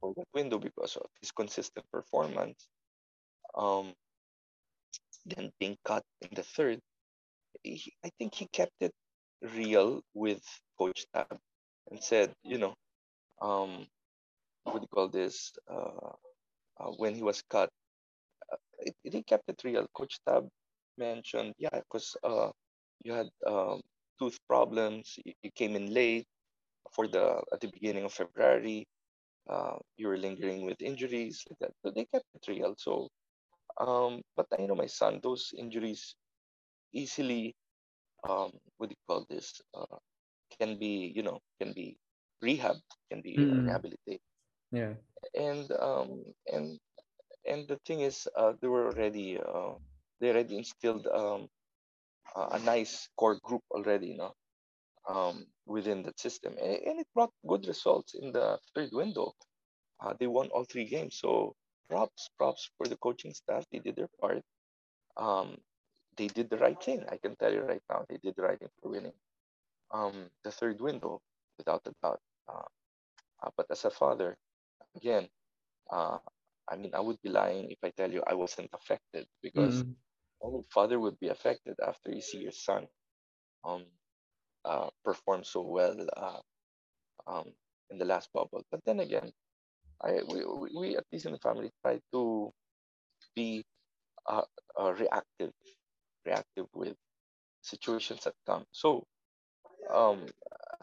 [0.00, 2.68] for that window because of his consistent performance.
[3.54, 3.94] Um,
[5.26, 6.80] then being cut in the third,
[7.62, 8.92] he, I think he kept it
[9.42, 10.42] real with
[10.78, 11.38] Coach Tab
[11.90, 12.74] and said, you know,
[13.40, 13.86] um,
[14.64, 15.52] what do you call this?
[15.70, 16.12] Uh,
[16.80, 17.70] uh, when he was cut,
[18.52, 19.86] uh, it, it, he kept it real.
[19.94, 20.48] Coach Tab
[20.98, 22.50] mentioned, yeah, because uh,
[23.04, 23.80] you had um,
[24.18, 26.26] tooth problems, you, you, came in late
[26.92, 28.86] for the at the beginning of February.
[29.48, 31.72] Uh, you were lingering with injuries like that.
[31.84, 32.74] So they kept it real.
[32.78, 33.08] So,
[33.78, 36.14] um, but I know my son, those injuries
[36.94, 37.54] easily,
[38.26, 39.60] um, what do you call this?
[39.74, 39.98] Uh,
[40.58, 41.96] can be, you know, can be
[42.40, 42.76] rehab,
[43.10, 43.66] can be mm.
[43.66, 44.20] rehabilitated.
[44.74, 44.94] Yeah
[45.34, 46.78] and um, and
[47.46, 49.74] and the thing is, uh, they were already uh,
[50.20, 51.48] they already instilled um,
[52.36, 54.34] a nice core group already, you know,
[55.08, 59.32] um, within that system, and, and, it brought good results in the third window.
[60.00, 61.54] Uh, they won all three games, so
[61.90, 63.64] props, props for the coaching staff.
[63.72, 64.42] They did their part.
[65.16, 65.56] Um,
[66.16, 67.04] they did the right thing.
[67.10, 69.12] I can tell you right now, they did the right thing for winning
[69.92, 70.14] um,
[70.44, 71.20] the third window,
[71.58, 72.20] without a doubt.
[72.48, 72.68] Uh,
[73.44, 74.36] uh, but as a father,
[74.96, 75.28] again,
[75.90, 76.18] uh,
[76.68, 79.94] I mean, I would be lying if I tell you I wasn't affected because mm.
[80.40, 82.86] only father would be affected after you see your son
[83.64, 83.84] um,
[84.64, 86.40] uh, perform so well uh,
[87.26, 87.52] um,
[87.90, 88.64] in the last bubble.
[88.70, 89.30] But then again,
[90.02, 90.44] I we,
[90.76, 92.50] we at least in the family try to
[93.34, 93.64] be
[94.26, 94.42] uh,
[94.80, 95.52] uh, reactive,
[96.24, 96.96] reactive with
[97.62, 98.64] situations that come.
[98.72, 99.06] So
[99.92, 100.26] um,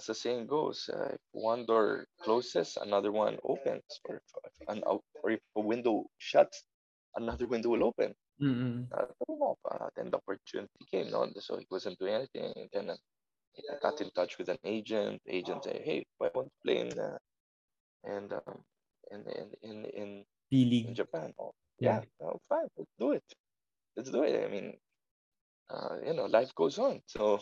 [0.02, 4.82] as the saying goes, uh, if one door closes, another one opens, or if, an,
[4.86, 6.64] or if a window shuts,
[7.16, 8.14] another window will open.
[8.42, 8.92] Mm-hmm.
[8.92, 11.30] Uh, uh, then the opportunity came, no?
[11.40, 12.52] so he wasn't doing anything.
[12.74, 12.98] And then
[13.70, 15.22] I got in touch with an agent.
[15.26, 17.18] The agent said, "Hey, I want to play in, uh,
[18.04, 18.58] and um,
[19.12, 19.86] in in in
[20.50, 22.28] in, in Japan." Oh, yeah, yeah.
[22.28, 23.24] Oh, fine, let's do it.
[23.96, 24.44] Let's do it.
[24.44, 24.74] I mean,
[25.70, 27.02] uh, you know, life goes on.
[27.06, 27.40] So,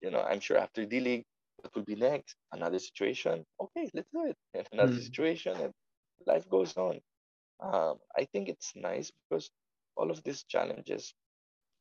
[0.00, 1.24] you know, I'm sure after B League,
[1.62, 2.36] what will be next?
[2.52, 3.44] Another situation.
[3.60, 4.36] Okay, let's do it.
[4.54, 5.02] And another mm.
[5.02, 5.72] situation, and
[6.26, 7.00] life goes on.
[7.60, 9.50] Um, I think it's nice because
[9.96, 11.12] all of these challenges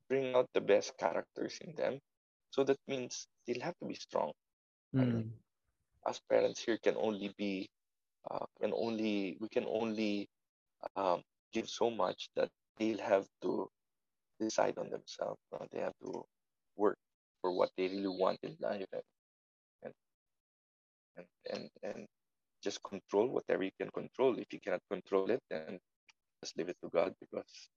[0.10, 2.00] bring out the best characters in them.
[2.52, 4.32] So that means they'll have to be strong.
[4.96, 5.30] Mm.
[6.08, 7.70] As parents here can only be,
[8.30, 10.28] uh, can only we can only
[10.96, 11.22] um,
[11.54, 13.70] give so much that they'll have to
[14.40, 15.40] decide on themselves.
[15.54, 16.24] Uh, they have to
[16.76, 16.98] work
[17.42, 19.04] for what they really want in life and,
[21.52, 22.06] and, and
[22.64, 24.38] just control whatever you can control.
[24.38, 25.80] If you cannot control it, then
[26.44, 27.70] just leave it to God because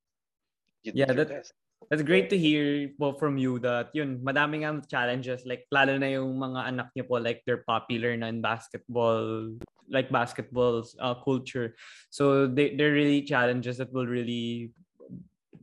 [0.82, 1.52] you yeah, that, best.
[1.90, 6.14] That's great to hear po from you that yun, madaming ang challenges like lalo na
[6.14, 9.50] yung mga anak niyo po like they're popular na in basketball
[9.90, 11.74] like basketball's uh, culture.
[12.10, 14.70] So they they're really challenges that will really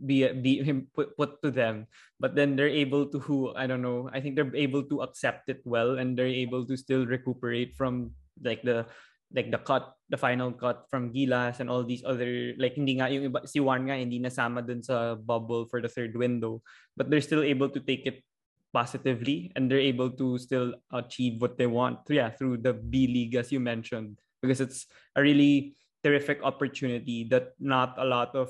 [0.06, 0.64] be be
[0.96, 1.88] put, put to them.
[2.20, 5.48] But then they're able to who i don't know i think they're able to accept
[5.48, 8.12] it well and they're able to still recuperate from
[8.44, 8.86] like the
[9.34, 13.14] like the cut the final cut from Gilas and all these other like hindi nga
[13.14, 16.62] yung iba si Juan nga hindi nasama dun sa bubble for the third window.
[16.98, 18.26] But they're still able to take it
[18.74, 23.38] positively and they're able to still achieve what they want yeah through the B league
[23.38, 24.18] as you mentioned.
[24.42, 28.50] Because it's a really terrific opportunity that not a lot of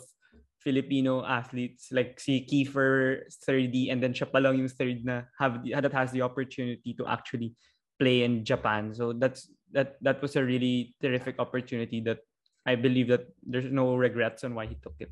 [0.59, 5.95] Filipino athletes like si Kiefer Thirdy and then siya yung third na have had that
[5.95, 7.55] has the opportunity to actually
[7.99, 8.93] play in Japan.
[8.93, 12.19] So that's that that was a really terrific opportunity that
[12.65, 15.11] I believe that there's no regrets on why he took it.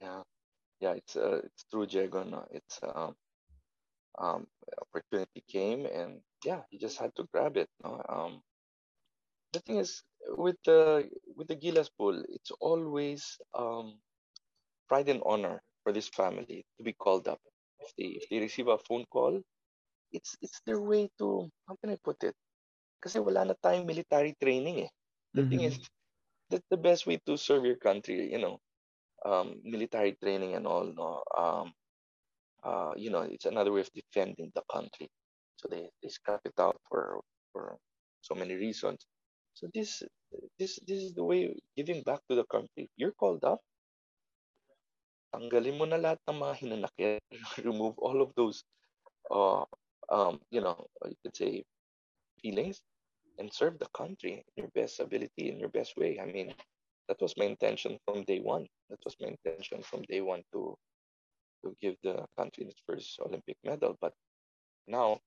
[0.00, 0.22] Yeah,
[0.80, 2.24] yeah, it's uh, it's true, Diego.
[2.24, 2.44] No?
[2.52, 3.16] It's um,
[4.18, 4.46] um,
[4.80, 7.68] opportunity came and yeah, he just had to grab it.
[7.82, 8.02] No?
[8.08, 8.42] Um,
[9.52, 10.02] the thing is,
[10.34, 13.98] with the with the Gilas pool, it's always um,
[14.88, 17.40] pride and honor for this family to be called up.
[17.80, 19.40] If they if they receive a phone call,
[20.12, 22.34] it's it's their way to how can I put it?
[23.02, 24.92] Kasi wala na tayong military training eh.
[25.34, 25.50] The mm-hmm.
[25.50, 25.78] thing is,
[26.50, 28.32] that's the best way to serve your country.
[28.32, 28.56] You know,
[29.24, 30.88] um, military training and all.
[30.90, 31.72] No, um,
[32.64, 35.08] uh, you know, it's another way of defending the country.
[35.56, 37.20] So they they scrap it out for
[37.52, 37.76] for
[38.22, 39.06] so many reasons.
[39.56, 40.04] So this
[40.60, 42.92] this this is the way giving back to the country.
[43.00, 43.64] You're called up.
[45.32, 47.24] Tanggalin mo na lahat ng mga hinanakit.
[47.64, 48.68] Remove all of those,
[49.32, 49.64] uh,
[50.12, 50.76] um, you know,
[51.08, 51.64] you could say,
[52.44, 52.84] feelings,
[53.40, 56.20] and serve the country in your best ability, in your best way.
[56.20, 56.52] I mean,
[57.08, 58.68] that was my intention from day one.
[58.92, 60.76] That was my intention from day one to
[61.64, 63.96] to give the country its first Olympic medal.
[64.04, 64.12] But
[64.84, 65.24] now,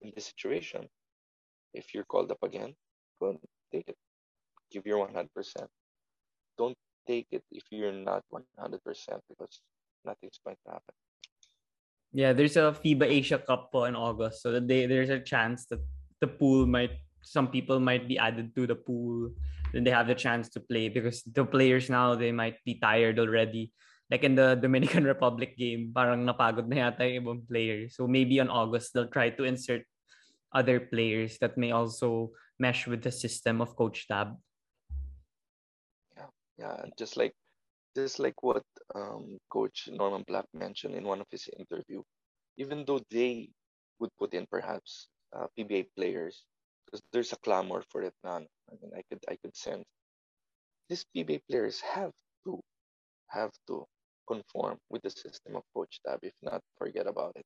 [0.00, 0.88] in this situation,
[1.76, 2.72] if you're called up again,
[3.20, 3.36] go
[3.72, 3.96] take it.
[4.70, 5.28] Give your 100%.
[6.58, 8.42] Don't take it if you're not 100%
[9.28, 9.60] because
[10.04, 10.94] nothing's going to happen.
[12.12, 14.42] Yeah, there's a FIBA Asia Cup in August.
[14.42, 15.80] So that they, there's a chance that
[16.20, 16.92] the pool might,
[17.22, 19.30] some people might be added to the pool.
[19.72, 23.18] Then they have the chance to play because the players now, they might be tired
[23.18, 23.72] already.
[24.10, 27.96] Like in the Dominican Republic game, parang napagod na yata yung ibang players.
[27.96, 29.82] So maybe on August, they'll try to insert
[30.54, 34.36] other players that may also mesh with the system of Coach Tab.
[36.16, 37.34] Yeah, yeah, just like
[37.94, 42.02] just like what um, Coach Norman Black mentioned in one of his interview,
[42.58, 43.48] even though they
[43.98, 46.44] would put in perhaps uh, PBA players,
[46.84, 48.36] because there's a clamor for it now.
[48.36, 49.84] I mean, I could I could sense
[50.88, 52.12] these PBA players have
[52.44, 52.60] to
[53.28, 53.84] have to
[54.28, 56.18] conform with the system of Coach Tab.
[56.22, 57.44] If not, forget about it.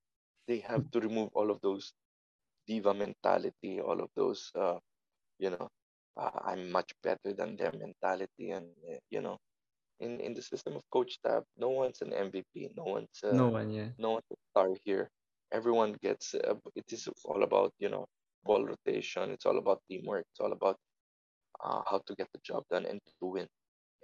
[0.48, 1.92] They have to remove all of those
[2.66, 4.78] diva mentality, all of those uh,
[5.41, 5.68] you know
[6.16, 9.38] uh, i'm much better than their mentality and uh, you know
[10.01, 13.49] in in the system of coach tab no one's an mvp no one's uh, no
[13.49, 13.88] one yeah.
[13.99, 15.09] no one's a star here.
[15.53, 18.07] Everyone gets uh, it is all about you know
[18.45, 19.30] ball rotation.
[19.30, 20.24] It's all about teamwork.
[20.30, 20.76] It's all about
[21.62, 23.47] uh, how to get the job done and to win.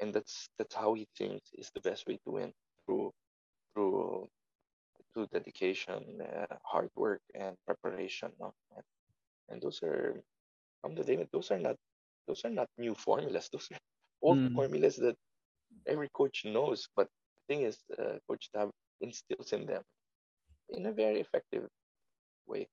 [0.01, 2.53] And that's that's how he thinks is the best way to win
[2.84, 3.12] through
[3.72, 4.26] through
[5.12, 8.53] through dedication uh, hard work and preparation no?
[8.76, 8.84] and,
[9.49, 10.20] and those are
[10.87, 11.74] come to think those are not
[12.30, 13.51] those are not new formulas.
[13.53, 13.82] Those are
[14.22, 14.55] old mm.
[14.55, 15.14] formulas that
[15.87, 16.87] every coach knows.
[16.95, 18.70] But the thing is, uh, Coach Tab
[19.01, 19.82] instills in them
[20.70, 21.70] in a very effective
[22.47, 22.66] way.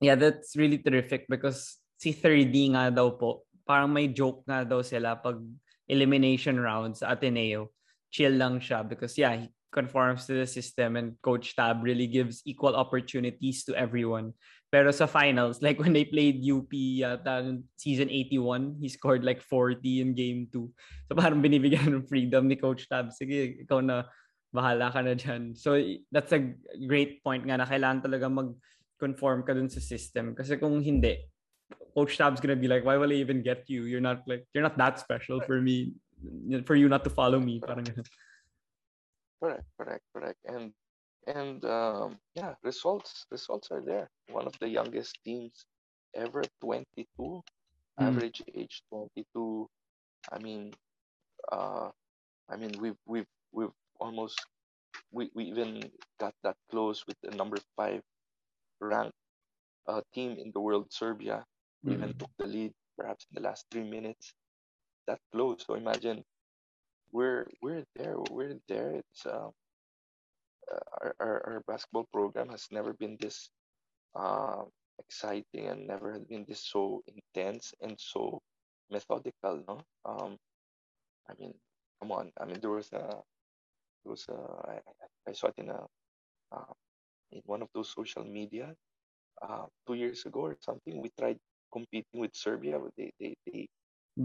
[0.00, 4.84] Yeah, that's really terrific because si Thirdy nga daw po, parang may joke nga daw
[4.84, 5.40] sila pag
[5.88, 7.72] elimination rounds Ateneo.
[8.12, 12.40] Chill lang siya because yeah, he conforms to the system and Coach Tab really gives
[12.44, 14.32] equal opportunities to everyone.
[14.68, 20.00] Pero sa finals, like when they played UP yata season 81, he scored like 40
[20.00, 20.70] in game 2.
[21.08, 23.12] So parang binibigyan ng freedom ni Coach Tab.
[23.12, 24.04] Sige, ikaw na
[24.52, 25.56] bahala ka na dyan.
[25.56, 25.76] So
[26.12, 26.52] that's a
[26.88, 30.36] great point nga na kailangan talaga mag-conform ka dun sa system.
[30.36, 31.16] Kasi kung hindi,
[31.96, 33.84] Coach Tab's gonna be like, why will I even get you?
[33.84, 35.96] You're not like, you're not that special for me,
[36.64, 37.60] for you not to follow me.
[37.60, 37.84] Parang
[39.38, 40.40] Correct, correct, correct.
[40.50, 40.74] And
[41.28, 44.08] and um, yeah, results results are there.
[44.30, 45.66] One of the youngest teams
[46.14, 47.42] ever, 22, mm.
[47.98, 49.68] average age 22.
[50.32, 50.72] I mean,
[51.52, 51.90] uh,
[52.48, 54.40] I mean we've we've we've almost
[55.12, 55.84] we, we even
[56.18, 58.00] got that close with the number five
[58.80, 59.16] ranked
[59.86, 61.44] uh, team in the world, Serbia.
[61.84, 61.96] We mm.
[61.96, 64.32] even took the lead perhaps in the last three minutes.
[65.06, 65.64] That close.
[65.66, 66.24] So imagine
[67.12, 68.16] we're we're there.
[68.30, 68.92] We're there.
[68.96, 69.48] It's uh,
[71.00, 73.50] our, our our basketball program has never been this
[74.14, 74.64] uh,
[74.98, 78.40] exciting and never had been this so intense and so
[78.90, 79.62] methodical.
[79.68, 80.36] No, um,
[81.28, 81.54] I mean,
[82.00, 82.32] come on.
[82.40, 83.22] I mean, there was a
[84.04, 84.38] there was a
[84.68, 84.78] I,
[85.28, 85.86] I saw it in a
[86.52, 86.72] uh,
[87.32, 88.74] in one of those social media
[89.42, 91.00] uh, two years ago or something.
[91.02, 91.38] We tried
[91.72, 92.78] competing with Serbia.
[92.78, 93.68] but They they they,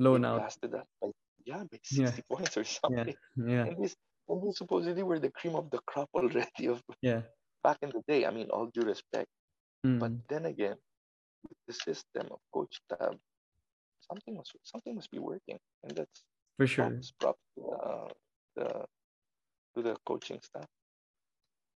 [0.09, 0.39] they Blown out.
[0.39, 1.09] blasted us by
[1.45, 2.11] yeah by Yeah.
[2.11, 3.05] 60 points or Yeah.
[3.05, 3.15] something.
[3.35, 3.65] Yeah.
[3.67, 3.95] And this
[4.29, 7.27] and we supposedly were the cream of the crop already of Yeah.
[7.63, 8.25] back in the day.
[8.25, 9.29] I mean, all due respect.
[9.83, 10.23] But Mm.
[10.31, 10.79] then again,
[11.43, 13.19] with the system of Coach Tab,
[13.99, 16.23] something must something must be working, and that's
[16.55, 16.87] For sure.
[16.87, 18.09] props props to uh,
[18.55, 18.67] the
[19.75, 20.67] to the coaching staff.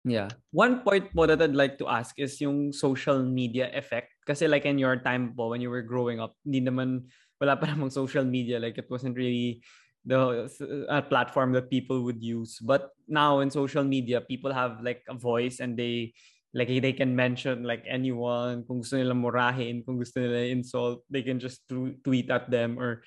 [0.03, 0.27] Yeah.
[0.51, 4.11] One point po that I'd like to ask is yung social media effect.
[4.27, 7.07] Kasi like in your time po, when you were growing up, hindi naman,
[7.39, 8.59] wala pa namang social media.
[8.59, 9.63] Like it wasn't really
[10.05, 10.51] the
[10.89, 12.59] a platform that people would use.
[12.59, 16.13] But now in social media, people have like a voice and they
[16.53, 18.63] like they can mention like anyone.
[18.67, 23.01] Kung gusto nila murahin, kung gusto nila insult, they can just tweet at them or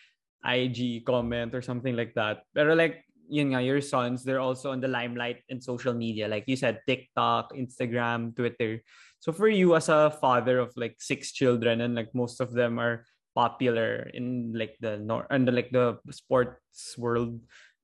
[0.45, 2.43] IG comment or something like that.
[2.55, 6.29] Pero like yun nga, your sons, they're also on the limelight in social media.
[6.29, 8.83] Like you said, TikTok, Instagram, Twitter.
[9.21, 12.79] So for you as a father of like six children and like most of them
[12.79, 13.05] are
[13.37, 17.37] popular in like the nor and like the sports world,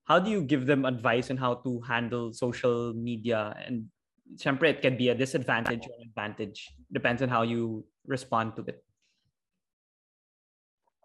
[0.09, 3.53] how do you give them advice on how to handle social media?
[3.68, 3.92] And
[4.40, 6.72] syempre, it can be a disadvantage or an advantage.
[6.90, 8.80] Depends on how you respond to it.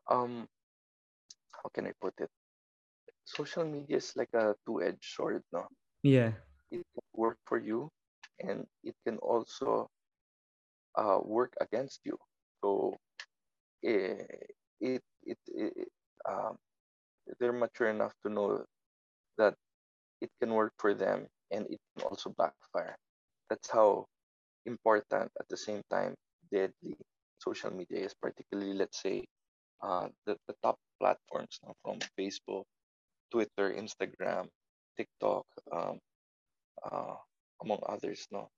[0.08, 0.48] Um,
[1.52, 2.32] how can I put it?
[3.28, 5.68] Social media is like a two-edged sword, no?
[6.02, 6.32] Yeah.
[6.72, 7.92] It can work for you,
[8.40, 9.92] and it can also
[10.96, 12.16] uh, work against you.
[12.64, 12.96] So
[13.82, 15.88] it it it, it
[16.28, 16.58] um,
[17.40, 18.64] they're mature enough to know
[19.38, 19.56] that
[20.22, 22.96] it can work for them and it can also backfire.
[23.50, 24.06] That's how
[24.66, 26.16] important at the same time
[26.52, 26.98] deadly
[27.40, 29.26] social media is, particularly let's say
[29.82, 32.64] uh, the, the top platforms now from Facebook,
[33.32, 34.48] Twitter, Instagram,
[34.98, 36.00] TikTok, um,
[36.84, 37.16] uh,
[37.64, 38.28] among others.
[38.32, 38.50] No,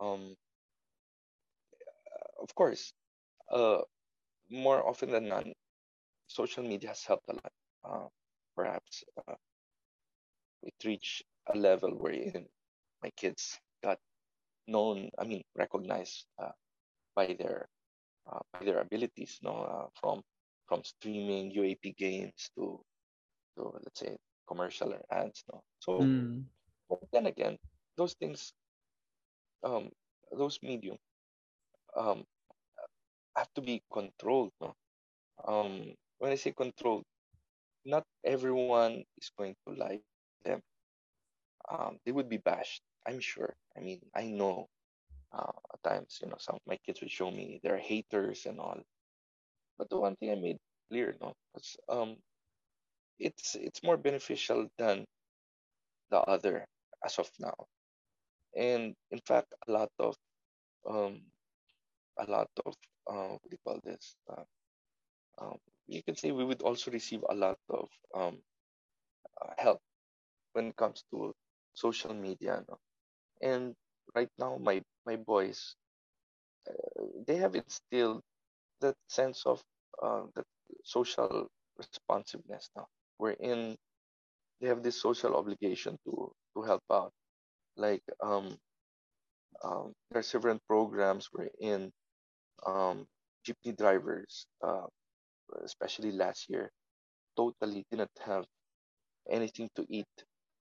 [0.00, 0.34] um,
[2.40, 2.92] of course,
[3.52, 3.80] uh,
[4.50, 5.46] more often than not,
[6.28, 7.52] social media has helped a lot.
[7.84, 8.08] Uh,
[8.56, 9.34] perhaps uh,
[10.62, 12.44] it reached a level where
[13.02, 13.98] my kids got
[14.66, 16.52] known, I mean, recognized uh,
[17.14, 17.66] by their
[18.26, 20.22] uh, by their abilities, no, uh, from
[20.68, 22.80] from streaming UAAP games to
[23.56, 24.16] to let's say
[24.48, 25.62] commercial or ads, no.
[25.80, 26.46] So Mm.
[26.88, 27.56] but then again,
[27.96, 28.52] those things,
[29.62, 29.90] um,
[30.32, 30.96] those medium,
[31.96, 32.24] um,
[33.36, 34.74] have to be controlled, no.
[35.46, 37.04] Um, when I say controlled,
[37.84, 40.02] not everyone is going to like
[40.44, 40.60] them.
[41.70, 43.54] Um, they would be bashed, I'm sure.
[43.76, 44.68] I mean, I know
[45.32, 48.58] uh, at times, you know, some of my kids would show me they're haters and
[48.60, 48.80] all.
[49.78, 50.58] But the one thing I made
[50.90, 52.16] clear, no, was um,
[53.18, 55.04] it's it's more beneficial than
[56.10, 56.66] the other
[57.04, 57.54] as of now.
[58.56, 60.16] And in fact, a lot of
[60.88, 61.22] um,
[62.18, 62.74] a lot of
[63.08, 64.16] uh, what do you call this?
[64.28, 64.44] Uh,
[65.40, 68.38] um, you can say we would also receive a lot of um,
[69.42, 69.80] uh, help
[70.52, 71.34] when it comes to
[71.74, 72.64] social media.
[72.68, 72.78] No?
[73.42, 73.74] And
[74.14, 75.76] right now, my my boys,
[76.68, 78.22] uh, they have instilled
[78.80, 79.62] that sense of
[80.02, 80.46] uh, that
[80.84, 81.48] social
[81.78, 82.86] responsiveness now,
[83.18, 83.76] wherein
[84.60, 87.12] they have this social obligation to to help out.
[87.76, 88.58] Like um,
[89.64, 91.92] um, there are several programs wherein
[92.66, 93.06] um,
[93.46, 94.86] jeepney drivers, uh,
[95.64, 96.70] especially last year,
[97.36, 98.46] totally didn't have
[99.30, 100.14] anything to eat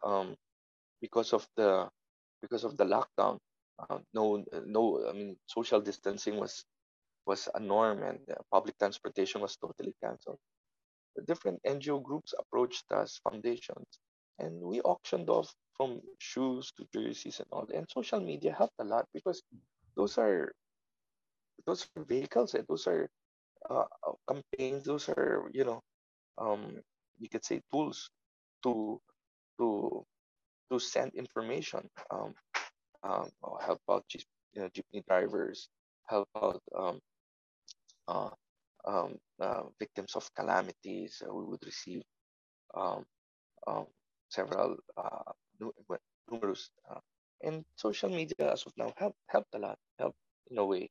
[0.03, 0.35] um,
[1.01, 1.89] because of the
[2.41, 3.37] because of the lockdown.
[3.79, 5.07] Uh, no, no.
[5.09, 6.65] I mean, social distancing was
[7.25, 10.39] was a norm, and uh, public transportation was totally cancelled.
[11.15, 13.99] The different NGO groups approached us, foundations,
[14.39, 17.67] and we auctioned off from shoes to jerseys and all.
[17.73, 19.43] And social media helped a lot because
[19.95, 20.51] those are
[21.65, 23.09] those are vehicles and those are
[23.69, 24.85] uh, uh, campaigns.
[24.85, 25.81] Those are you know
[26.37, 26.77] um,
[27.19, 28.09] you could say tools
[28.63, 28.99] to
[29.59, 30.05] to
[30.71, 31.89] to send information.
[32.11, 32.33] Um,
[33.03, 35.69] um, or help out you know, jeepney drivers,
[36.07, 36.99] help out um,
[38.07, 38.29] uh,
[38.85, 41.21] um, uh, victims of calamities.
[41.25, 42.03] Uh, we would receive
[42.75, 43.05] um,
[43.67, 43.85] um,
[44.29, 45.31] several uh,
[46.31, 46.69] numerous
[47.43, 50.15] and social media as of now helped helped a lot help
[50.51, 50.89] in a way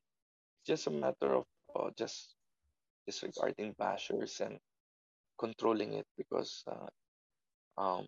[0.69, 2.37] just a matter of uh, just
[3.09, 4.61] disregarding bashers and
[5.41, 6.93] controlling it because uh,
[7.81, 8.05] um,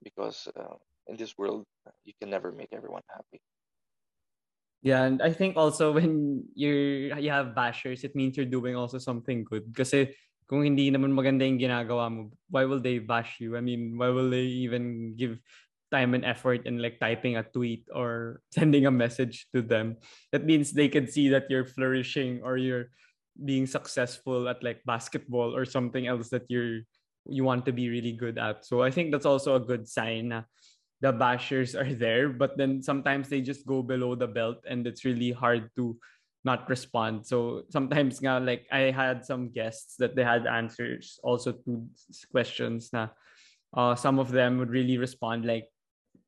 [0.00, 0.80] because uh,
[1.12, 1.68] in this world
[2.08, 3.44] you can never make everyone happy.
[4.80, 8.96] Yeah, and I think also when you're you have bashers, it means you're doing also
[8.96, 9.68] something good.
[9.76, 10.16] Kasi
[10.48, 13.52] kung hindi naman maganda yung ginagawa mo, why will they bash you?
[13.52, 15.36] I mean, why will they even give
[15.96, 19.96] time and effort in like typing a tweet or sending a message to them?
[20.32, 22.92] That means they can see that you're flourishing or you're
[23.40, 26.84] being successful at like basketball or something else that you're
[27.26, 28.62] you want to be really good at.
[28.62, 30.44] So I think that's also a good sign
[31.00, 35.04] the bashers are there, but then sometimes they just go below the belt and it's
[35.04, 35.96] really hard to
[36.44, 37.26] not respond.
[37.26, 41.82] So sometimes nga like I had some guests that they had answers also to
[42.30, 43.10] questions na
[43.74, 45.66] uh, some of them would really respond like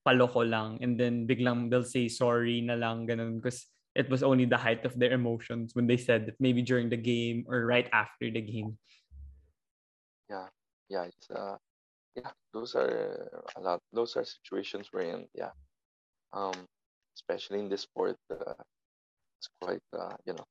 [0.08, 4.48] paloko lang and then biglang they'll say sorry na lang ganun because it was only
[4.48, 7.90] the height of their emotions when they said that maybe during the game or right
[7.92, 8.78] after the game.
[10.30, 10.48] Yeah,
[10.88, 11.56] yeah, it's uh,
[12.14, 13.80] yeah, those are a lot.
[13.92, 15.50] Those are situations we're wherein yeah,
[16.32, 16.54] um,
[17.16, 18.54] especially in this sport, uh,
[19.38, 20.46] it's quite uh, you know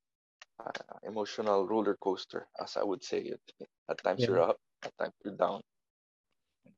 [0.60, 3.44] uh, emotional roller coaster, as I would say it.
[3.90, 4.28] At times Yeah.
[4.28, 5.62] you're up, at times you're down.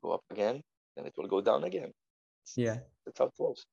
[0.04, 0.62] Go up again,
[0.96, 1.92] then it will go down again.
[2.56, 2.86] Yeah.
[3.06, 3.66] that's how goes.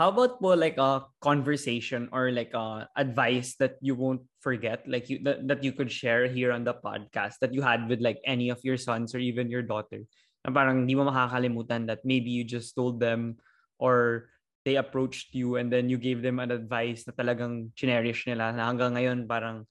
[0.00, 5.12] How about po like a conversation or like a advice that you won't forget, like
[5.12, 8.16] you that, that you could share here on the podcast that you had with like
[8.24, 10.00] any of your sons or even your daughter?
[10.40, 13.36] Na parang di mo makakalimutan that maybe you just told them
[13.76, 14.32] or
[14.64, 18.72] they approached you and then you gave them an advice na talagang cherish nila na
[18.72, 19.68] hanggang ngayon parang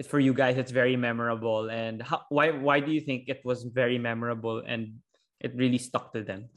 [0.00, 3.44] it's for you guys it's very memorable and how, why why do you think it
[3.44, 4.96] was very memorable and
[5.44, 6.48] it really stuck to them?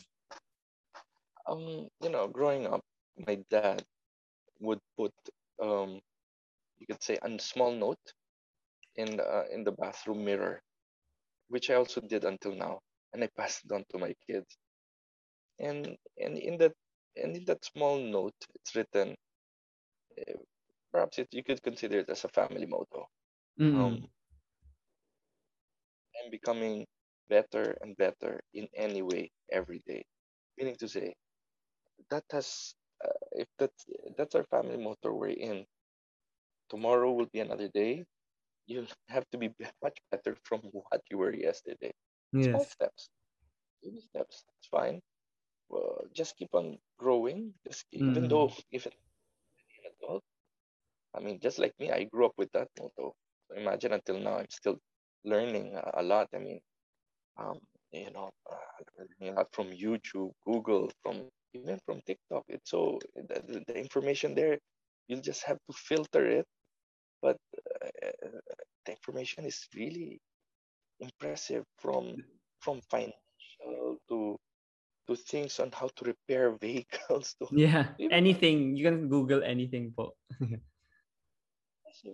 [1.47, 2.81] Um, you know, growing up,
[3.27, 3.83] my dad
[4.59, 5.13] would put
[5.61, 5.99] um,
[6.79, 8.13] you could say a small note
[8.95, 10.61] in the uh, in the bathroom mirror,
[11.49, 12.79] which I also did until now,
[13.13, 14.57] and I passed it on to my kids.
[15.59, 16.73] And and in that
[17.17, 19.15] and in that small note, it's written.
[20.19, 20.37] Uh,
[20.91, 23.07] perhaps it, you could consider it as a family motto.
[23.59, 23.75] Mm-mm.
[23.75, 24.07] Um,
[26.23, 26.85] I'm becoming
[27.29, 30.05] better and better in any way every day.
[30.57, 31.15] Meaning to say,
[32.09, 33.85] that has uh, if that's
[34.17, 35.65] that's our family motto we're in.
[36.69, 38.05] Tomorrow will be another day.
[38.67, 39.49] You have to be
[39.81, 41.91] much better from what you were yesterday.
[42.39, 42.65] Small yes.
[42.65, 43.09] steps,
[43.83, 44.43] baby steps.
[44.57, 45.01] It's fine.
[45.69, 47.53] Well, just keep on growing.
[47.67, 48.29] Just even Mm.
[48.29, 50.23] though even an adult.
[51.15, 53.15] I mean, just like me, I grew up with that motto.
[53.47, 54.79] So imagine until now, I'm still
[55.23, 56.27] learning a, a lot.
[56.33, 56.59] I mean,
[57.37, 57.59] um,
[57.91, 62.43] you know, uh, learning a lot from YouTube, Google, from even from TikTok.
[62.47, 64.57] It's so the, the, information there,
[65.07, 66.45] you'll just have to filter it.
[67.21, 67.37] But
[67.83, 67.89] uh,
[68.85, 70.19] the information is really
[70.99, 72.17] impressive from
[72.59, 74.37] from financial to
[75.07, 78.75] to things on how to repair vehicles to Yeah, anything.
[78.75, 80.15] You can Google anything po.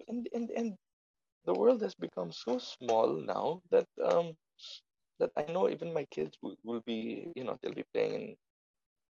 [0.08, 0.76] and and and
[1.46, 4.34] the world has become so small now that um
[5.20, 8.36] that I know even my kids will, will be you know they'll be playing in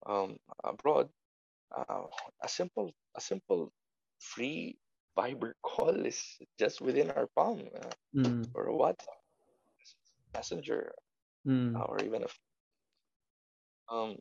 [0.05, 1.09] um abroad
[1.75, 2.03] uh,
[2.43, 3.71] a simple a simple
[4.19, 4.77] free
[5.17, 8.99] Viber call is just within our palm uh, Mm, or what
[10.33, 10.93] messenger
[11.45, 11.81] mm.
[11.81, 12.27] uh, or even a
[13.91, 14.15] um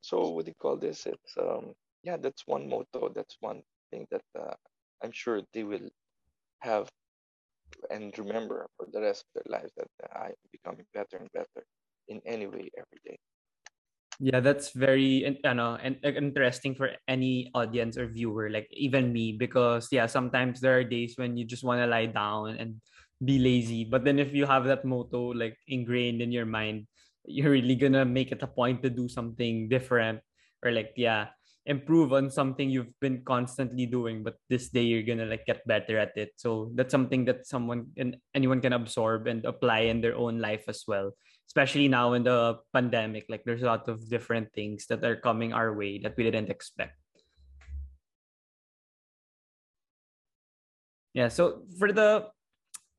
[0.00, 4.06] so what do you call this it's um yeah that's one motto that's one thing
[4.10, 4.54] that uh,
[5.02, 5.88] I'm sure they will
[6.60, 6.88] have
[7.90, 11.64] and remember for the rest of their lives that I'm becoming better and better
[12.08, 13.16] in any way every day.
[14.22, 19.34] Yeah, that's very in- ano, and interesting for any audience or viewer, like even me,
[19.34, 22.78] because yeah, sometimes there are days when you just want to lie down and
[23.24, 23.82] be lazy.
[23.84, 26.86] But then if you have that motto like ingrained in your mind,
[27.26, 30.20] you're really gonna make it a point to do something different
[30.62, 31.34] or like yeah,
[31.66, 35.98] improve on something you've been constantly doing, but this day you're gonna like get better
[35.98, 36.30] at it.
[36.38, 40.64] So that's something that someone and anyone can absorb and apply in their own life
[40.70, 41.12] as well
[41.48, 45.52] especially now in the pandemic like there's a lot of different things that are coming
[45.52, 46.98] our way that we didn't expect.
[51.14, 52.26] Yeah so for the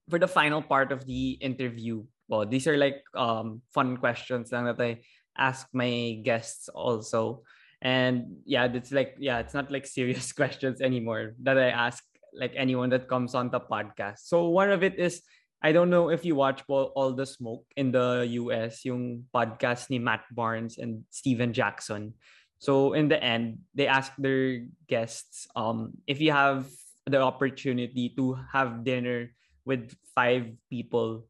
[0.10, 4.80] for the final part of the interview well these are like um fun questions that
[4.80, 5.02] i
[5.38, 7.44] ask my guests also.
[7.82, 12.02] And yeah it's like yeah it's not like serious questions anymore that i ask
[12.38, 14.28] like anyone that comes on the podcast.
[14.28, 15.24] So one of it is
[15.66, 19.90] I don't know if you watch All, All the Smoke in the US, yung podcast
[19.90, 22.14] ni Matt Barnes and Stephen Jackson.
[22.62, 26.70] So in the end, they ask their guests um if you have
[27.10, 29.34] the opportunity to have dinner
[29.66, 31.26] with five people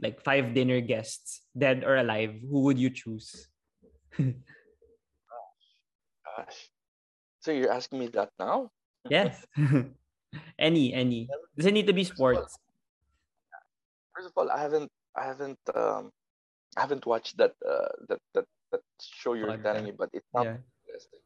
[0.00, 3.28] like five dinner guests, dead or alive, who would you choose?
[6.24, 6.72] Gosh.
[7.44, 8.72] So you're asking me that now?
[9.12, 9.36] yes.
[10.58, 11.28] any, any.
[11.56, 12.56] Doesn't need to be sports.
[14.16, 16.12] First of all, I haven't I haven't um
[16.76, 19.64] I haven't watched that uh that that, that show you're Podcast.
[19.64, 20.76] telling me, but it sounds Yeah.
[20.86, 21.20] interesting.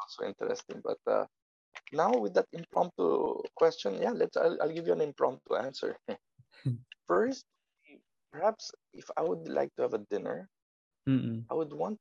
[0.00, 0.82] Also interesting.
[0.84, 1.26] But uh
[1.92, 5.96] now with that impromptu question, yeah, let's I'll, I'll give you an impromptu answer.
[7.08, 7.46] First,
[8.32, 10.48] perhaps if I would like to have a dinner,
[11.08, 11.46] Mm-mm.
[11.50, 11.98] I would want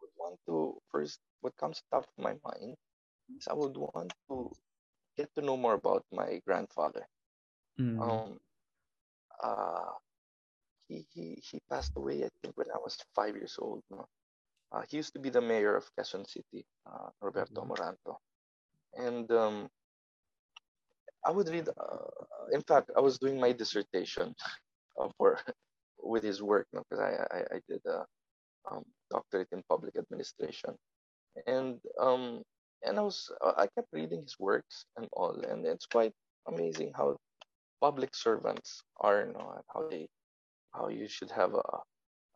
[0.00, 2.76] would want to first what comes top of my mind
[3.38, 4.52] is I would want to
[5.16, 7.06] get to know more about my grandfather.
[7.78, 8.12] Mm.
[8.12, 8.40] Um
[9.42, 9.92] uh
[10.88, 13.82] he he he passed away I think when I was five years old.
[13.90, 14.06] No?
[14.72, 17.64] Uh, he used to be the mayor of Quezon City, uh, Norberto Mhm.
[17.64, 18.16] Amoranto,
[18.94, 19.68] and um,
[21.24, 21.68] I would read.
[21.68, 24.34] Uh, in fact, I was doing my dissertation
[24.98, 25.38] uh, for
[25.98, 28.04] with his work because I, I I did a
[28.70, 30.76] um, doctorate in public administration,
[31.46, 32.42] and um
[32.84, 36.14] and I was uh, I kept reading his works and all, and it's quite
[36.48, 37.16] amazing how
[37.82, 40.08] public servants are, you know, how they
[40.72, 41.68] how you should have a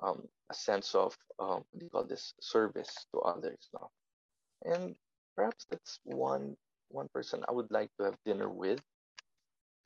[0.05, 3.89] um a sense of um what do you call this service to others now,
[4.65, 4.97] and
[5.37, 6.57] perhaps that's one
[6.91, 8.81] one person I would like to have dinner with,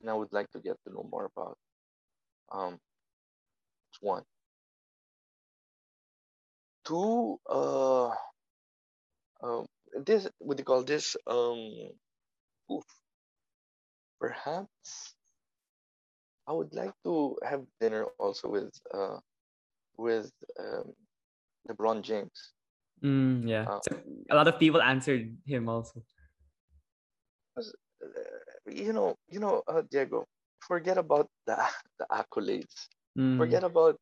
[0.01, 1.57] and I would like to get to know more about.
[2.51, 2.79] Um,
[4.01, 4.23] one.
[6.85, 8.09] Two, uh,
[9.43, 9.65] um,
[10.05, 11.15] this what do you call this?
[11.27, 11.91] Um,
[12.71, 12.83] oof,
[14.19, 15.15] perhaps
[16.47, 19.19] I would like to have dinner also with uh
[19.97, 20.93] with um
[21.69, 22.53] LeBron James.
[23.03, 23.67] Mm, yeah.
[23.67, 23.97] Uh, So
[24.29, 26.03] a lot of people answered him also.
[27.57, 27.61] Uh,
[28.71, 30.25] you know, you know, uh, Diego.
[30.67, 31.57] Forget about the
[31.99, 32.87] the accolades.
[33.17, 33.97] Mm, Forget about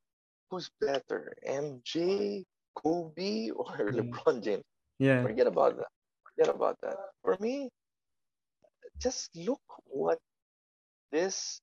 [0.49, 2.45] who's better, MJ,
[2.75, 4.01] Kobe, or Yeah.
[4.01, 4.63] LeBron James.
[4.99, 5.27] yeah.
[5.27, 5.91] Forget about that.
[6.25, 6.97] Forget about that.
[7.23, 7.69] For me,
[8.99, 10.19] just look what
[11.11, 11.61] this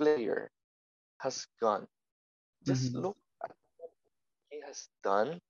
[0.00, 0.50] player
[1.18, 1.86] has done.
[2.64, 3.00] Just Mhm.
[3.00, 3.90] look at what
[4.50, 5.40] he has done,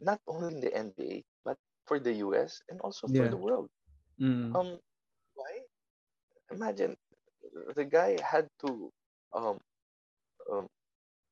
[0.00, 1.56] not only in the NBA, but
[1.86, 3.68] for the US and also for the world.
[4.20, 4.78] Mm, Um,
[5.34, 5.62] why?
[6.50, 6.96] Imagine
[7.74, 8.90] the guy had to
[9.32, 9.58] um
[10.50, 10.68] um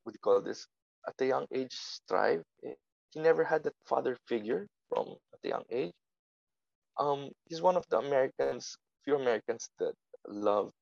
[0.03, 0.66] what do you call this?
[1.07, 2.43] At a young age, strive.
[2.65, 2.74] Eh,
[3.12, 5.95] He never had that father figure from at a young age.
[6.99, 9.95] Um, he's one of the Americans, few Americans that
[10.27, 10.73] love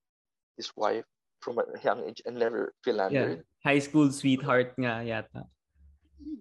[0.57, 1.05] his wife
[1.45, 2.81] from a young age and never yeah.
[2.83, 3.45] philandered.
[3.63, 5.45] High school sweetheart nga yata.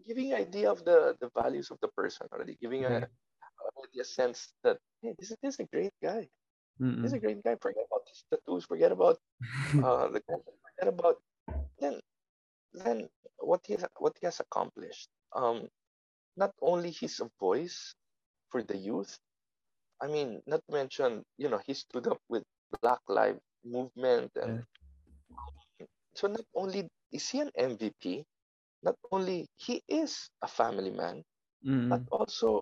[0.08, 3.04] Giving idea of the the values of the person already, giving Yeah.
[3.04, 6.32] a, already a sense that hey, this is this is a great guy.
[6.80, 7.20] This is Mm-mm.
[7.20, 7.56] a great guy.
[7.60, 8.64] Forget about his tattoos.
[8.66, 9.20] Forget about
[9.84, 11.20] uh the forget about
[11.84, 12.00] then
[12.74, 13.12] then
[13.44, 15.12] what he has, what he has accomplished.
[15.36, 15.68] Um,
[16.40, 17.94] not only his voice
[18.50, 19.18] for the youth.
[20.02, 22.44] I mean, not to mention, you know, he stood up with
[22.82, 24.66] Black Lives Movement, and
[26.16, 28.26] so not only is he an MVP,
[28.84, 31.24] not only he is a family man,
[31.90, 32.08] but Mm-mm.
[32.12, 32.62] also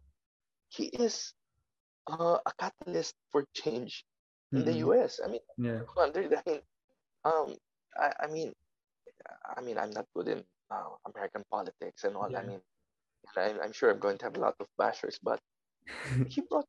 [0.70, 1.34] he is
[2.08, 4.06] uh, a catalyst for change
[4.56, 4.86] in the Mm-mm.
[4.86, 5.20] U.S.
[5.24, 5.84] I mean, Yeah.
[5.98, 6.12] I
[6.46, 6.62] mean,
[7.24, 7.56] um,
[7.98, 8.54] I, I mean,
[9.58, 12.36] I mean, I'm not good in uh, American politics and all.
[12.36, 12.62] I mean,
[13.38, 15.40] I'm, I'm sure I'm going to have a lot of bashers, but
[16.28, 16.66] he brought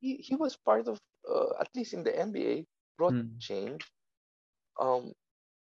[0.00, 2.66] he, he was part of uh, at least in the NBA
[2.98, 3.40] brought Mm.
[3.40, 3.86] change,
[4.78, 5.12] um,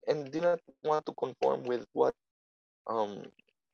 [0.08, 2.14] and did not want to conform with what
[2.88, 3.24] um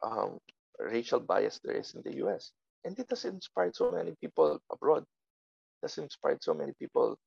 [0.01, 0.39] um
[0.79, 2.51] racial bias there is in the U.S.
[2.85, 5.03] And it has inspired so many people abroad.
[5.03, 7.17] It has inspired so many people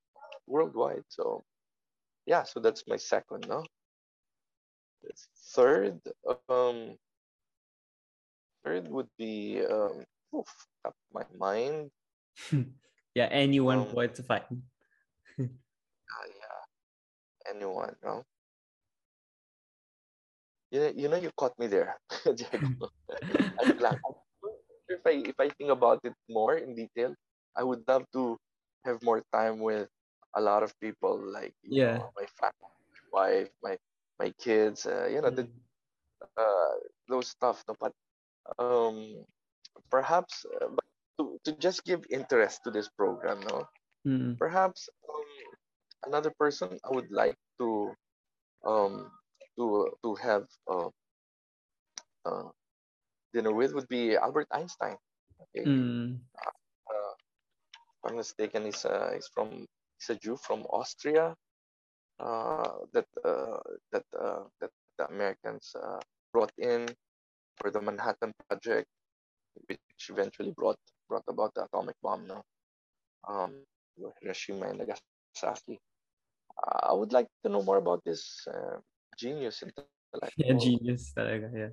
[0.47, 1.05] worldwide.
[1.09, 1.45] So
[2.27, 3.65] yeah, so that's my second, no.
[5.55, 6.01] Third,
[6.49, 6.97] um,
[8.65, 10.51] third would be um, oof,
[10.85, 11.91] of my mind.
[13.15, 14.45] yeah, anyone Um, to find.
[15.39, 16.27] Uh,
[17.51, 18.25] anyone, no.
[20.71, 22.91] You know, you know, you caught me there, Diego.
[23.79, 24.01] Blank.
[24.89, 27.15] If I if I think about it more in detail,
[27.57, 28.39] I would love to
[28.85, 29.89] have more time with
[30.37, 31.99] a lot of people, like Yeah.
[31.99, 33.77] know, my family, my wife, my
[34.19, 34.87] my kids.
[34.87, 35.49] Uh, you know, the
[36.37, 36.75] uh,
[37.09, 37.65] those stuff.
[37.69, 37.93] No, but
[38.59, 39.25] um,
[39.91, 40.69] perhaps uh,
[41.19, 43.67] to to just give interest to this program, no.
[44.07, 44.39] Mm-mm.
[44.39, 45.26] Perhaps um,
[46.05, 47.95] another person I would like to
[48.67, 49.11] um
[49.59, 50.91] to to have uh,
[52.27, 52.49] uh,
[53.33, 54.97] dinner with would be Albert Einstein.
[55.43, 56.21] Okay, Mm.
[56.91, 57.15] uh,
[57.89, 59.67] if I'm mistaken, he's uh, he's from
[59.99, 61.35] he's a Jew from Austria.
[62.21, 63.61] Uh, that uh,
[63.93, 66.01] that uh, that the Americans uh,
[66.33, 66.89] brought in
[67.59, 68.89] for the Manhattan Project,
[69.69, 70.79] which eventually brought
[71.09, 72.27] brought about the atomic bomb.
[72.27, 72.43] No,
[73.29, 73.65] um,
[74.23, 75.16] Hiroshima and Nagasaki.
[75.45, 75.57] Uh,
[76.83, 78.81] I would like to know more about this uh,
[79.17, 80.33] genius intellectual.
[80.37, 81.73] Yeah, genius talaga, yeah.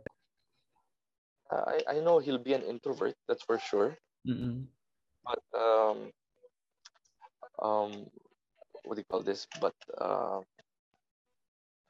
[1.51, 3.95] Uh, I, I know he'll be an introvert, that's for sure.
[4.27, 4.65] Mm-mm.
[5.23, 6.11] But um,
[7.61, 7.91] um,
[8.83, 9.47] what do you call this?
[9.61, 10.41] But uh,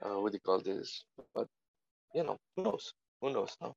[0.05, 1.05] uh, what do you call this?
[1.33, 1.47] But
[2.13, 2.93] you know, who knows?
[3.21, 3.55] Who knows?
[3.61, 3.73] No.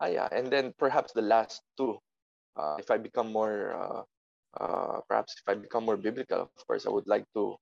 [0.00, 1.96] Ah, yeah, and then perhaps the last two.
[2.56, 4.04] Uh, if I become more,
[4.58, 7.56] uh, uh, perhaps if I become more biblical, of course, I would like to,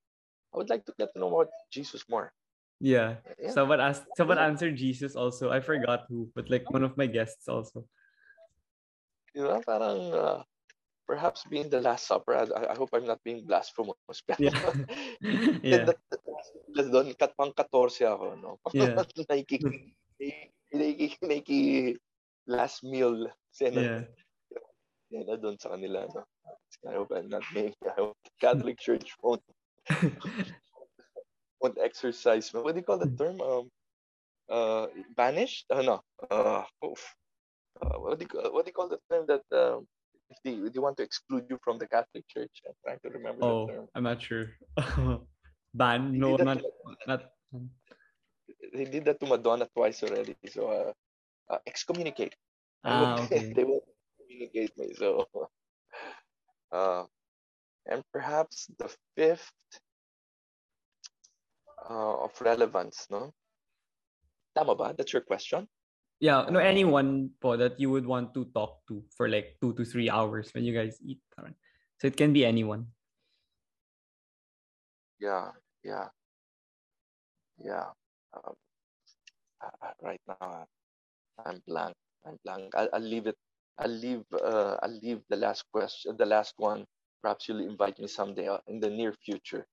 [0.54, 2.32] I would like to get to know about Jesus more.
[2.80, 3.20] Yeah.
[3.38, 3.52] Yeah.
[3.52, 5.52] Someone asked someone answered Jesus also.
[5.52, 7.84] I forgot who, but like one of my guests also.
[9.36, 10.42] You know, parang uh,
[11.06, 12.34] perhaps being the Last Supper.
[12.38, 13.98] I, I hope I'm not being blasphemous.
[14.38, 14.54] Yeah.
[15.62, 15.90] yeah.
[16.70, 18.62] doon, kat, pang 14 ako, no?
[18.70, 18.94] Yeah.
[22.46, 23.26] Last meal.
[23.50, 24.06] Kasi Yeah.
[25.10, 26.06] Yan na doon sa kanila.
[26.06, 26.22] No?
[26.88, 29.42] I hope I'm not being, I hope the Catholic Church won't,
[31.60, 32.52] won't exercise.
[32.52, 33.40] What do you call the term?
[33.40, 33.68] Um,
[34.50, 34.86] uh,
[35.16, 35.66] banished?
[35.70, 36.00] Uh, no.
[36.30, 37.14] Uh, oof.
[37.82, 39.86] uh, what, do you, call- what do you call the term that um,
[40.30, 42.50] if they, they want to exclude you from the Catholic Church?
[42.66, 43.88] I'm trying to remember Oh, the term.
[43.94, 44.46] I'm not sure.
[45.74, 46.18] Ban?
[46.18, 46.62] No, did I'm that not.
[47.06, 47.22] not.
[48.72, 50.34] they did that to Madonna twice already.
[50.48, 50.92] So uh,
[51.52, 52.34] uh, excommunicate.
[52.84, 53.52] Ah, okay.
[53.54, 53.84] they won't
[54.18, 54.94] communicate me.
[54.94, 55.28] So
[56.72, 57.04] uh,
[57.86, 59.52] and perhaps the fifth
[61.88, 63.32] uh, of relevance, no?
[64.54, 64.94] Tama ba?
[64.96, 65.68] That's your question?
[66.20, 69.88] Yeah, no, anyone po that you would want to talk to for like two to
[69.88, 71.20] three hours when you guys eat.
[71.96, 72.92] So it can be anyone.
[75.20, 75.52] Yeah,
[75.84, 76.08] yeah,
[77.56, 77.92] yeah.
[78.36, 78.56] Um,
[80.00, 80.68] right now,
[81.44, 81.96] I'm blank.
[82.24, 82.72] I'm blank.
[82.76, 83.36] I'll, I'll leave it.
[83.80, 84.24] I'll leave.
[84.32, 86.14] Uh, I'll leave the last question.
[86.16, 86.84] The last one.
[87.24, 89.66] Perhaps you'll invite me someday uh, in the near future.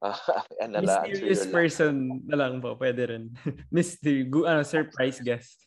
[0.00, 0.16] Uh,
[0.60, 3.32] and I'll Mysterious person na lang po, pwede rin.
[3.72, 5.64] Mystery, gu- ano, surprise guest.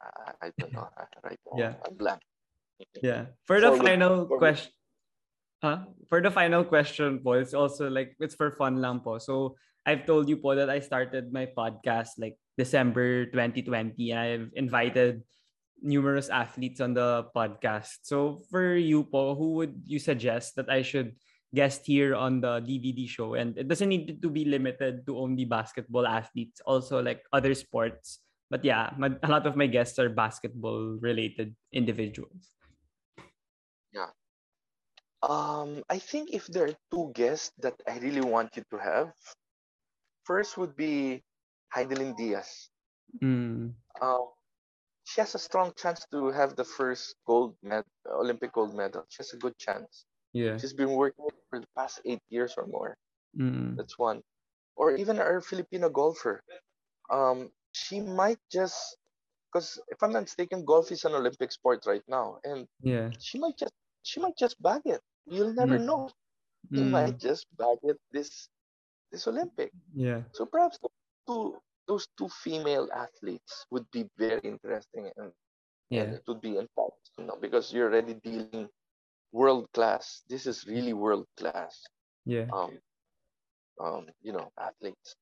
[0.00, 0.88] I, I don't know.
[0.96, 1.72] uh, Right now, Yeah.
[1.84, 2.20] I'm blank.
[3.02, 3.36] Yeah.
[3.44, 4.38] For the Forward- final forward.
[4.40, 4.72] question,
[5.62, 5.78] huh?
[6.08, 9.18] For the final question po, it's also like it's for fun lang po.
[9.20, 14.48] So I've told you po that I started my podcast like December 2020 and I've
[14.52, 15.24] invited
[15.80, 18.04] numerous athletes on the podcast.
[18.04, 21.16] So for you Paul, who would you suggest that I should
[21.56, 23.32] guest here on the DVD show?
[23.32, 28.20] And it doesn't need to be limited to only basketball athletes, also like other sports.
[28.52, 32.52] But yeah, my, a lot of my guests are basketball related individuals.
[33.94, 34.12] Yeah.
[35.22, 39.12] Um, I think if there are two guests that I really want you to have,
[40.24, 41.22] first would be
[41.74, 42.70] Hidilyn Diaz.
[43.22, 43.74] Mm.
[44.00, 44.26] Um,
[45.04, 49.04] she has a strong chance to have the first gold med- Olympic gold medal.
[49.08, 50.04] She has a good chance.
[50.32, 50.56] Yeah.
[50.58, 52.96] She's been working for the past eight years or more.
[53.38, 53.76] Mm.
[53.76, 54.22] That's one.
[54.76, 56.42] Or even our Filipino golfer.
[57.10, 58.96] Um, she might just
[59.52, 63.10] because if I'm not mistaken, golf is an Olympic sport right now, and Yeah.
[63.18, 65.02] she might just she might just bag it.
[65.26, 65.86] You'll never Mm.
[65.86, 66.10] know.
[66.74, 66.90] She Mm.
[66.90, 68.48] might just bag it this
[69.12, 69.72] this Olympic.
[69.94, 70.22] Yeah.
[70.32, 70.92] So perhaps those
[71.26, 71.56] two
[71.90, 75.34] those two female athletes would be very interesting, and,
[75.90, 76.22] and Yeah.
[76.22, 78.70] it would be fact, you know, because you're already dealing
[79.34, 80.22] world class.
[80.30, 81.82] This is really world class.
[82.24, 82.46] Yeah.
[82.54, 82.78] Um,
[83.82, 85.16] um, you know, athletes.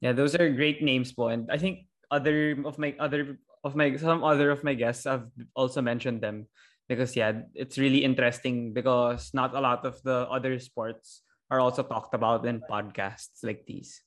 [0.00, 1.28] Yeah, those are great names po.
[1.28, 5.28] And I think other of my other of my some other of my guests have
[5.52, 6.48] also mentioned them
[6.88, 11.20] because yeah, it's really interesting because not a lot of the other sports
[11.52, 14.00] are also talked about in podcasts like these.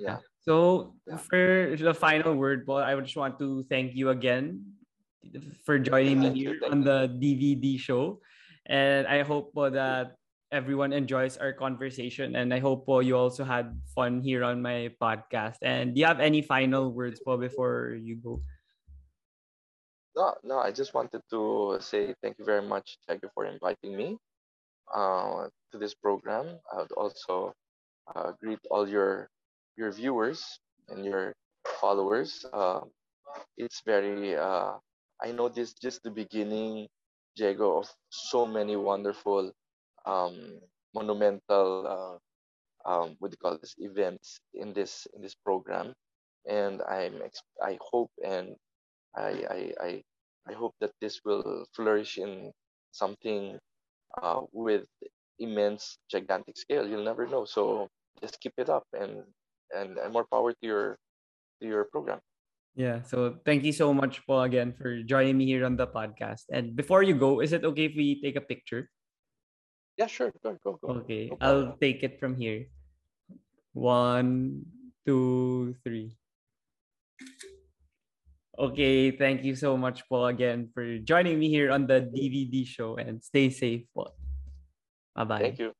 [0.00, 0.24] Yeah.
[0.40, 1.20] So Yeah.
[1.20, 4.64] for the final word, po, I just want to thank you again
[5.68, 8.24] for joining me here on the DVD show.
[8.64, 10.16] And I hope po that
[10.48, 12.34] everyone enjoys our conversation.
[12.34, 15.60] And I hope po you also had fun here on my podcast.
[15.60, 18.40] And do you have any final words po before you go?
[20.16, 23.94] No, no, I just wanted to say thank you very much, Thank you for inviting
[23.94, 24.18] me
[24.90, 26.58] uh, to this program.
[26.72, 27.54] I would also
[28.10, 29.30] uh, greet all your
[29.80, 31.32] your viewers and your
[31.80, 32.44] followers.
[32.52, 32.80] Uh,
[33.56, 34.76] it's very, uh,
[35.22, 36.86] I know this just the beginning,
[37.36, 39.52] Diego, of so many wonderful,
[40.04, 40.60] um,
[40.94, 42.16] monumental, uh,
[42.84, 45.92] um, what do you call this, events in this in this program,
[46.48, 47.20] and I'm
[47.62, 48.56] I hope and
[49.16, 50.02] I, I, I,
[50.48, 52.52] I hope that this will flourish in
[52.92, 53.58] something
[54.22, 54.86] uh, with
[55.38, 56.88] immense, gigantic scale.
[56.88, 57.44] You'll never know.
[57.44, 57.88] So
[58.22, 59.24] just keep it up, and
[59.74, 60.98] and, and more power to your
[61.60, 62.20] to your program.
[62.74, 63.02] Yeah.
[63.02, 66.48] So thank you so much, Paul, again for joining me here on the podcast.
[66.50, 68.88] And before you go, is it okay if we take a picture?
[69.98, 70.32] Yeah, sure.
[70.42, 71.04] Go, go, go.
[71.04, 72.66] Okay, No I'll take it from here.
[73.74, 74.64] One,
[75.04, 76.16] two, three.
[78.58, 82.96] Okay, thank you so much, Paul, again for joining me here on the DVD show
[82.96, 84.12] and stay safe, Paul.
[85.16, 85.38] Bye bye.
[85.40, 85.72] Thank you.